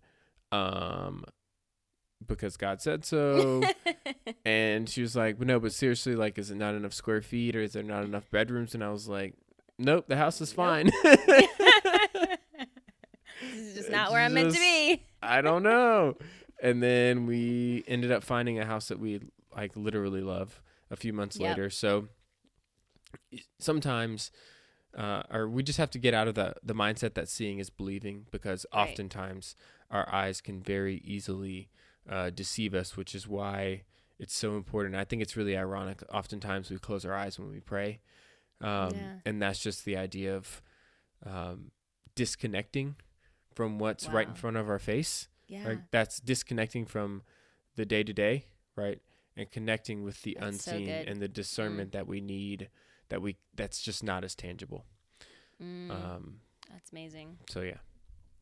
um 0.52 1.24
because 2.26 2.58
god 2.58 2.82
said 2.82 3.06
so 3.06 3.64
and 4.46 4.90
she 4.90 5.02
was 5.02 5.16
like, 5.16 5.38
but 5.38 5.48
no, 5.48 5.60
but 5.60 5.72
seriously, 5.74 6.16
like, 6.16 6.38
is 6.38 6.52
it 6.52 6.56
not 6.58 6.76
enough 6.76 6.94
square 6.94 7.22
feet 7.22 7.56
or 7.56 7.62
is 7.62 7.74
there 7.74 7.84
not 7.84 8.04
enough 8.04 8.30
bedrooms? 8.30 8.74
And 8.74 8.84
I 8.84 8.90
was 8.90 9.08
like, 9.08 9.36
nope, 9.80 10.06
the 10.08 10.16
house 10.18 10.40
is 10.42 10.50
Nope. 10.56 10.68
fine. 10.68 10.92
this 13.42 13.60
is 13.60 13.74
just 13.76 13.90
not 13.90 14.12
where 14.12 14.22
I'm 14.22 14.34
meant 14.34 14.52
to 14.54 14.60
be. 14.60 15.04
I 15.24 15.42
don't 15.42 15.64
know. 15.64 16.16
And 16.62 16.84
then 16.84 17.26
we 17.26 17.84
ended 17.88 18.12
up 18.12 18.24
finding 18.24 18.60
a 18.60 18.66
house 18.66 18.90
that 18.90 19.00
we 19.00 19.22
like 19.56 19.76
literally 19.76 20.22
love 20.22 20.62
a 20.92 20.96
few 20.96 21.14
months 21.14 21.40
Yep. 21.40 21.50
later. 21.50 21.70
So 21.70 22.08
sometimes, 23.60 24.32
uh, 24.98 25.24
or 25.32 25.48
we 25.48 25.64
just 25.64 25.78
have 25.78 25.92
to 25.92 26.00
get 26.00 26.14
out 26.14 26.28
of 26.28 26.36
the, 26.36 26.54
the 26.64 26.76
mindset 26.76 27.14
that 27.14 27.30
seeing 27.30 27.60
is 27.60 27.70
believing 27.70 28.26
because 28.32 28.66
Right. 28.74 28.90
oftentimes 28.90 29.56
our 29.90 30.08
eyes 30.14 30.42
can 30.42 30.62
very 30.62 30.98
easily 31.04 31.70
uh, 32.10 32.30
deceive 32.30 32.74
us, 32.74 32.98
which 32.98 33.14
is 33.16 33.28
why 33.28 33.84
it's 34.20 34.36
so 34.36 34.56
important. 34.58 34.96
I 34.96 35.06
think 35.06 35.22
it's 35.22 35.38
really 35.38 35.56
ironic. 35.58 36.02
Oftentimes 36.12 36.70
we 36.70 36.78
close 36.78 37.06
our 37.06 37.14
eyes 37.14 37.40
when 37.40 37.50
we 37.50 37.60
pray. 37.60 38.02
Um, 38.62 38.92
Yeah. 38.94 39.14
And 39.26 39.42
that's 39.42 39.60
just 39.60 39.86
the 39.86 39.96
idea 39.98 40.36
of 40.36 40.62
um, 41.26 41.72
disconnecting 42.16 42.96
from 43.54 43.80
what's 43.80 44.08
right 44.10 44.28
in 44.28 44.34
front 44.36 44.58
of 44.58 44.70
our 44.70 44.80
face. 44.80 45.28
Yeah. 45.48 45.76
That's 45.92 46.20
disconnecting 46.20 46.86
from 46.86 47.24
the 47.76 47.86
day 47.86 48.04
to 48.04 48.14
day, 48.14 48.46
right? 48.76 49.02
And 49.38 49.50
connecting 49.50 50.04
with 50.04 50.22
the 50.24 50.38
That's 50.40 50.68
unseen 50.68 50.86
good. 50.86 51.08
and 51.08 51.22
the 51.22 51.28
discernment 51.28 51.92
that 51.94 52.08
we 52.08 52.20
need 52.22 52.70
that 53.10 53.22
we 53.22 53.38
that's 53.56 53.82
just 53.82 54.04
not 54.04 54.24
as 54.24 54.36
tangible. 54.36 54.86
Mm, 55.62 55.90
Um 55.92 56.40
that's 56.70 56.92
amazing. 56.92 57.38
so 57.50 57.62
yeah. 57.62 57.78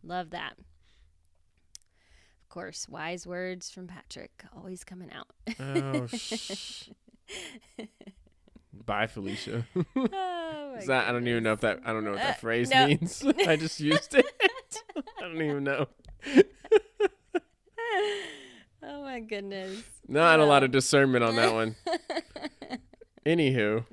Love 0.04 0.32
that. 0.32 0.54
Of 0.58 2.50
course, 2.50 2.88
wise 2.90 3.26
words 3.28 3.70
from 3.70 3.88
Patrick 3.88 4.44
always 4.56 4.84
coming 4.84 5.12
out. 5.12 5.28
Oh 5.60 6.08
sh- 6.16 6.90
Bye 8.86 9.08
Felicia. 9.08 9.66
oh 9.96 10.72
my 10.74 10.78
Is 10.80 10.88
that, 10.88 11.08
I 11.08 11.12
don't 11.12 11.28
even 11.28 11.44
know 11.44 11.54
if 11.54 11.62
that 11.62 11.80
I 11.86 11.94
don't 11.94 12.04
know 12.04 12.12
what 12.12 12.20
that 12.20 12.38
Uh, 12.38 12.40
phrase 12.40 12.70
no. 12.70 12.88
means. 12.88 13.26
I 13.48 13.56
just 13.56 13.80
used 13.80 14.14
it. 14.16 14.26
I 14.96 15.22
don't 15.22 15.42
even 15.42 15.64
know. 15.64 15.88
oh 18.84 19.02
my 19.04 19.20
goodness. 19.20 19.84
Not 20.08 20.40
a 20.40 20.46
lot 20.46 20.64
of 20.64 20.72
discernment 20.72 21.24
on 21.24 21.36
that 21.36 21.54
one. 21.54 21.76
Anywho. 23.26 23.86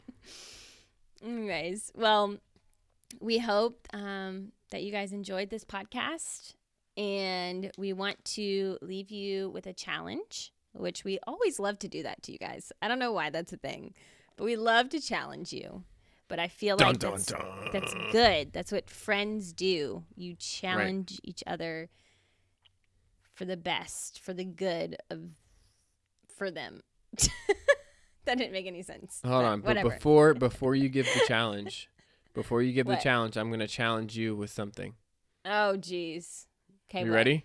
Anyways, 1.24 1.90
well, 1.94 2.36
we 3.20 3.38
hope 3.38 3.88
um, 3.92 4.52
that 4.70 4.82
you 4.82 4.92
guys 4.92 5.12
enjoyed 5.12 5.50
this 5.50 5.64
podcast. 5.64 6.54
And 6.96 7.72
we 7.76 7.92
want 7.92 8.24
to 8.36 8.78
leave 8.80 9.10
you 9.10 9.50
with 9.50 9.66
a 9.66 9.72
challenge, 9.72 10.52
which 10.74 11.02
we 11.02 11.18
always 11.26 11.58
love 11.58 11.76
to 11.80 11.88
do 11.88 12.04
that 12.04 12.22
to 12.22 12.32
you 12.32 12.38
guys. 12.38 12.70
I 12.80 12.86
don't 12.86 13.00
know 13.00 13.10
why 13.10 13.30
that's 13.30 13.52
a 13.52 13.56
thing, 13.56 13.94
but 14.36 14.44
we 14.44 14.56
love 14.56 14.88
to 14.90 15.00
challenge 15.00 15.52
you. 15.52 15.84
But 16.26 16.38
I 16.38 16.48
feel 16.48 16.76
like 16.76 16.98
dun 16.98 17.12
that's, 17.12 17.26
dun. 17.26 17.42
that's 17.72 17.94
good. 18.10 18.52
That's 18.52 18.72
what 18.72 18.88
friends 18.88 19.52
do. 19.52 20.04
You 20.16 20.34
challenge 20.34 21.20
each 21.22 21.44
other 21.46 21.90
for 23.34 23.44
the 23.44 23.56
best, 23.56 24.20
for 24.20 24.32
the 24.32 24.44
good 24.44 24.96
of, 25.10 25.20
for 26.34 26.50
them. 26.50 26.82
that 28.24 28.38
didn't 28.38 28.52
make 28.52 28.66
any 28.66 28.82
sense. 28.82 29.20
Hold 29.24 29.44
on, 29.44 29.60
but 29.60 29.82
before 29.82 30.34
before 30.48 30.74
you 30.74 30.88
give 30.88 31.06
the 31.06 31.24
challenge, 31.28 31.88
before 32.32 32.62
you 32.62 32.72
give 32.72 32.86
What? 32.86 32.98
the 32.98 33.02
challenge, 33.02 33.36
I'm 33.36 33.50
gonna 33.50 33.68
challenge 33.68 34.16
you 34.16 34.34
with 34.34 34.50
something. 34.50 34.94
Oh, 35.44 35.76
jeez. 35.76 36.46
Okay. 36.88 37.04
you 37.04 37.10
what? 37.10 37.16
ready? 37.16 37.44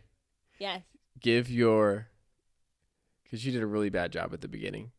Yes. 0.58 0.84
Give 1.20 1.50
your, 1.50 2.08
because 3.24 3.46
you 3.46 3.52
did 3.52 3.62
a 3.62 3.68
really 3.68 3.90
bad 3.90 4.12
job 4.12 4.34
at 4.34 4.42
the 4.42 4.48
beginning. 4.48 4.92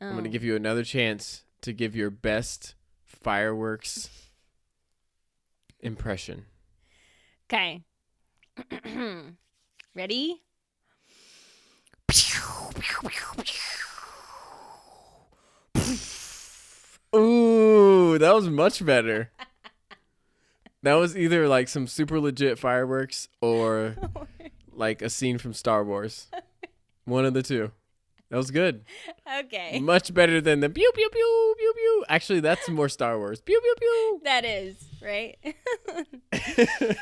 I'm 0.00 0.12
going 0.12 0.24
to 0.24 0.30
Oh. 0.30 0.32
give 0.32 0.44
you 0.44 0.54
another 0.56 0.84
chance 0.84 1.44
to 1.62 1.72
give 1.72 1.96
your 1.96 2.10
best 2.10 2.74
fireworks 3.04 4.08
impression. 5.80 6.46
Okay. 7.50 7.82
Ready? 9.94 10.42
Ooh, 17.14 18.18
that 18.18 18.34
was 18.34 18.48
much 18.48 18.84
better. 18.84 19.30
That 20.82 20.94
was 20.94 21.16
either 21.16 21.48
like 21.48 21.68
some 21.68 21.86
super 21.86 22.20
legit 22.20 22.58
fireworks 22.58 23.28
or 23.40 23.96
like 24.72 25.02
a 25.02 25.10
scene 25.10 25.38
from 25.38 25.52
Star 25.52 25.82
Wars. 25.84 26.28
One 27.04 27.24
of 27.24 27.34
the 27.34 27.42
two. 27.42 27.72
That 28.30 28.36
was 28.38 28.50
good. 28.50 28.84
okay. 29.40 29.78
Much 29.80 30.12
better 30.12 30.40
than 30.40 30.60
the 30.60 30.68
pew 30.68 30.90
pew 30.94 31.08
pew 31.10 31.54
pew 31.58 31.72
pew. 31.76 32.04
Actually, 32.08 32.40
that's 32.40 32.68
more 32.68 32.88
Star 32.88 33.18
Wars. 33.18 33.40
Pew 33.40 33.60
pew 33.60 33.74
pew. 33.78 34.20
That 34.24 34.44
is, 34.44 34.76
right? 35.00 35.36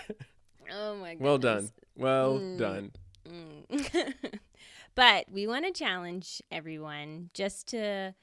oh 0.73 0.97
my 0.97 1.15
god. 1.15 1.21
well 1.23 1.39
done. 1.39 1.71
Well 1.97 2.39
Mm. 2.41 2.59
done. 2.59 2.93
but 4.95 5.25
we 5.31 5.47
want 5.47 5.65
to 5.65 5.73
challenge 5.73 6.43
everyone 6.51 7.31
just 7.33 7.69
to 7.69 8.15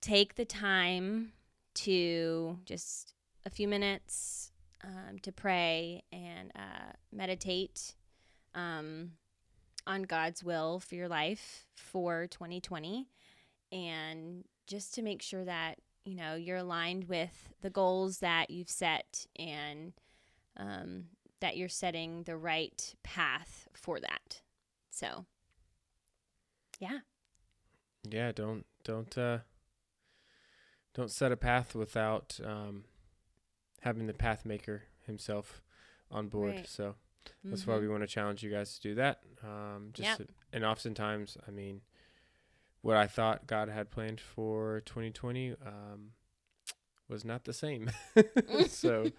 take 0.00 0.36
the 0.36 0.44
time 0.46 1.32
to 1.74 2.58
just 2.64 3.12
a 3.44 3.50
few 3.50 3.68
minutes 3.68 4.52
um, 4.82 5.18
to 5.22 5.32
pray 5.32 6.02
and 6.12 6.50
uh, 6.56 6.92
meditate 7.12 7.94
um, 8.54 9.12
on 9.86 10.02
God's 10.02 10.42
will 10.44 10.80
for 10.80 10.94
your 10.94 11.08
life 11.08 11.66
for 11.74 12.26
2020 12.28 13.08
and 13.70 14.44
just 14.66 14.94
to 14.94 15.02
make 15.02 15.22
sure 15.22 15.44
that 15.44 15.78
you 16.04 16.14
know 16.14 16.34
you're 16.34 16.58
aligned 16.58 17.04
with 17.08 17.52
the 17.62 17.70
goals 17.70 18.18
that 18.18 18.50
you've 18.50 18.70
set 18.70 19.26
and 19.38 19.92
um, 20.56 21.04
that 21.40 21.56
you're 21.56 21.68
setting 21.68 22.22
the 22.22 22.36
right 22.36 22.94
path 23.02 23.68
for 23.74 23.98
that. 24.00 24.42
So, 24.90 25.26
yeah. 26.78 26.98
Yeah, 28.08 28.32
don't 28.32 28.64
don't 28.84 29.16
uh 29.16 29.38
don't 30.94 31.10
set 31.10 31.32
a 31.32 31.36
path 31.36 31.74
without 31.74 32.38
um 32.44 32.84
having 33.80 34.06
the 34.06 34.14
path 34.14 34.44
maker 34.44 34.84
himself 35.06 35.62
on 36.10 36.28
board. 36.28 36.54
Right. 36.56 36.68
So 36.68 36.94
that's 37.44 37.66
why 37.66 37.74
Mhm. 37.76 37.80
we 37.80 37.88
want 37.88 38.02
to 38.02 38.06
challenge 38.06 38.42
you 38.42 38.50
guys 38.50 38.74
to 38.76 38.80
do 38.80 38.94
that. 38.96 39.22
Um 39.42 39.90
just 39.92 40.18
Yep. 40.18 40.28
to- 40.28 40.34
and 40.52 40.64
oftentimes, 40.64 41.36
I 41.46 41.50
mean, 41.50 41.80
what 42.82 42.96
I 42.96 43.06
thought 43.06 43.46
God 43.46 43.68
had 43.68 43.90
planned 43.90 44.20
for 44.20 44.82
2020 44.86 45.52
um 45.64 46.12
was 47.08 47.24
not 47.24 47.44
the 47.44 47.52
same. 47.52 47.90
so 48.68 49.10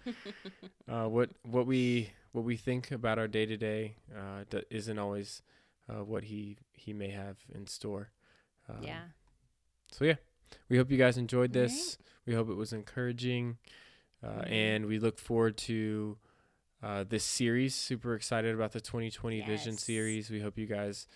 uh, 0.88 1.06
what 1.08 1.30
what 1.42 1.66
we 1.66 2.10
what 2.32 2.44
we 2.44 2.56
think 2.56 2.90
about 2.90 3.18
our 3.18 3.28
day 3.28 3.46
to 3.46 3.56
day 3.56 3.96
isn't 4.70 4.98
always 4.98 5.42
uh, 5.88 6.02
what 6.04 6.24
he 6.24 6.56
he 6.72 6.92
may 6.92 7.10
have 7.10 7.38
in 7.54 7.66
store. 7.66 8.10
Um, 8.68 8.82
yeah. 8.82 9.02
So 9.92 10.04
yeah, 10.04 10.16
we 10.68 10.76
hope 10.76 10.90
you 10.90 10.98
guys 10.98 11.16
enjoyed 11.18 11.52
this. 11.52 11.98
We 12.26 12.34
hope 12.34 12.48
it 12.48 12.54
was 12.56 12.72
encouraging, 12.72 13.58
uh, 14.22 14.42
Mhm. 14.42 14.50
and 14.50 14.86
we 14.86 14.98
look 14.98 15.18
forward 15.18 15.56
to 15.58 16.16
uh, 16.84 17.04
this 17.08 17.24
series. 17.24 17.74
Super 17.74 18.14
excited 18.14 18.54
about 18.54 18.72
the 18.72 18.80
2020 18.80 19.40
Vision 19.42 19.76
series. 19.76 20.30
We 20.30 20.40
hope 20.40 20.58
you 20.58 20.66
guys 20.66 21.06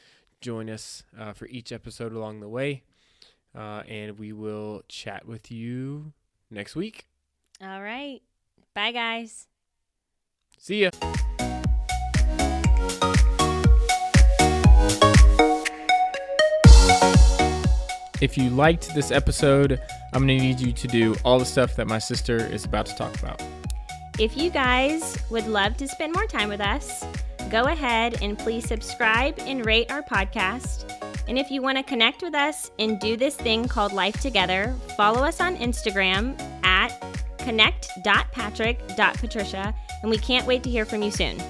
join 0.41 0.71
us 0.71 1.03
uh, 1.19 1.33
for 1.33 1.47
each 1.47 1.73
episode 1.73 2.13
along 2.13 2.41
the 2.41 2.49
way, 2.49 2.85
uh, 3.57 3.83
and 3.87 4.19
we 4.19 4.33
will 4.33 4.83
chat 4.89 5.27
with 5.27 5.51
you 5.51 6.13
next 6.51 6.75
week. 6.75 7.07
All 7.63 7.83
right. 7.83 8.21
Bye, 8.75 8.93
guys. 8.93 9.47
See 10.59 10.85
ya. 10.85 10.91
If 18.21 18.37
you 18.37 18.51
liked 18.51 18.95
this 18.95 19.13
episode, 19.13 19.81
I'm 20.13 20.27
going 20.27 20.39
to 20.39 20.45
need 20.45 20.61
you 20.61 20.73
to 20.73 20.89
do 20.89 21.15
all 21.25 21.39
the 21.39 21.45
stuff 21.45 21.77
that 21.77 21.87
my 21.87 22.01
sister 22.01 22.37
is 22.37 22.65
about 22.65 22.87
to 22.87 22.97
talk 22.97 23.15
about. 23.17 23.41
If 24.19 24.37
you 24.37 24.51
guys 24.51 25.17
would 25.31 25.47
love 25.47 25.77
to 25.77 25.87
spend 25.87 26.13
more 26.13 26.27
time 26.27 26.49
with 26.49 26.61
us, 26.61 27.05
go 27.51 27.67
ahead 27.67 28.21
and 28.21 28.37
please 28.37 28.67
subscribe 28.67 29.39
and 29.39 29.65
rate 29.65 29.93
our 29.93 30.03
podcast. 30.03 30.93
And 31.29 31.39
if 31.39 31.53
you 31.53 31.63
want 31.63 31.79
to 31.79 31.85
connect 31.85 32.23
with 32.23 32.35
us 32.35 32.73
and 32.81 32.99
do 32.99 33.17
this 33.17 33.37
thing 33.37 33.69
called 33.69 33.93
Life 33.93 34.21
Together, 34.21 34.75
follow 34.97 35.23
us 35.23 35.41
on 35.41 35.57
Instagram 35.59 36.37
at 36.65 36.89
connect.patrick.patricia. 37.39 39.75
And 40.03 40.11
we 40.11 40.19
can't 40.19 40.49
wait 40.49 40.65
to 40.65 40.71
hear 40.71 40.85
from 40.85 41.03
you 41.03 41.13
soon. 41.13 41.41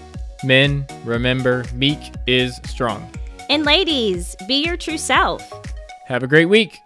Men, 0.45 0.85
remember, 1.05 1.65
meek 1.73 2.13
is 2.27 2.61
strong. 2.67 3.11
And 3.49 3.65
ladies, 3.65 4.37
be 4.47 4.63
your 4.63 4.77
true 4.77 4.99
self. 4.99 5.51
Have 6.05 6.23
a 6.23 6.27
great 6.27 6.51
week. 6.51 6.83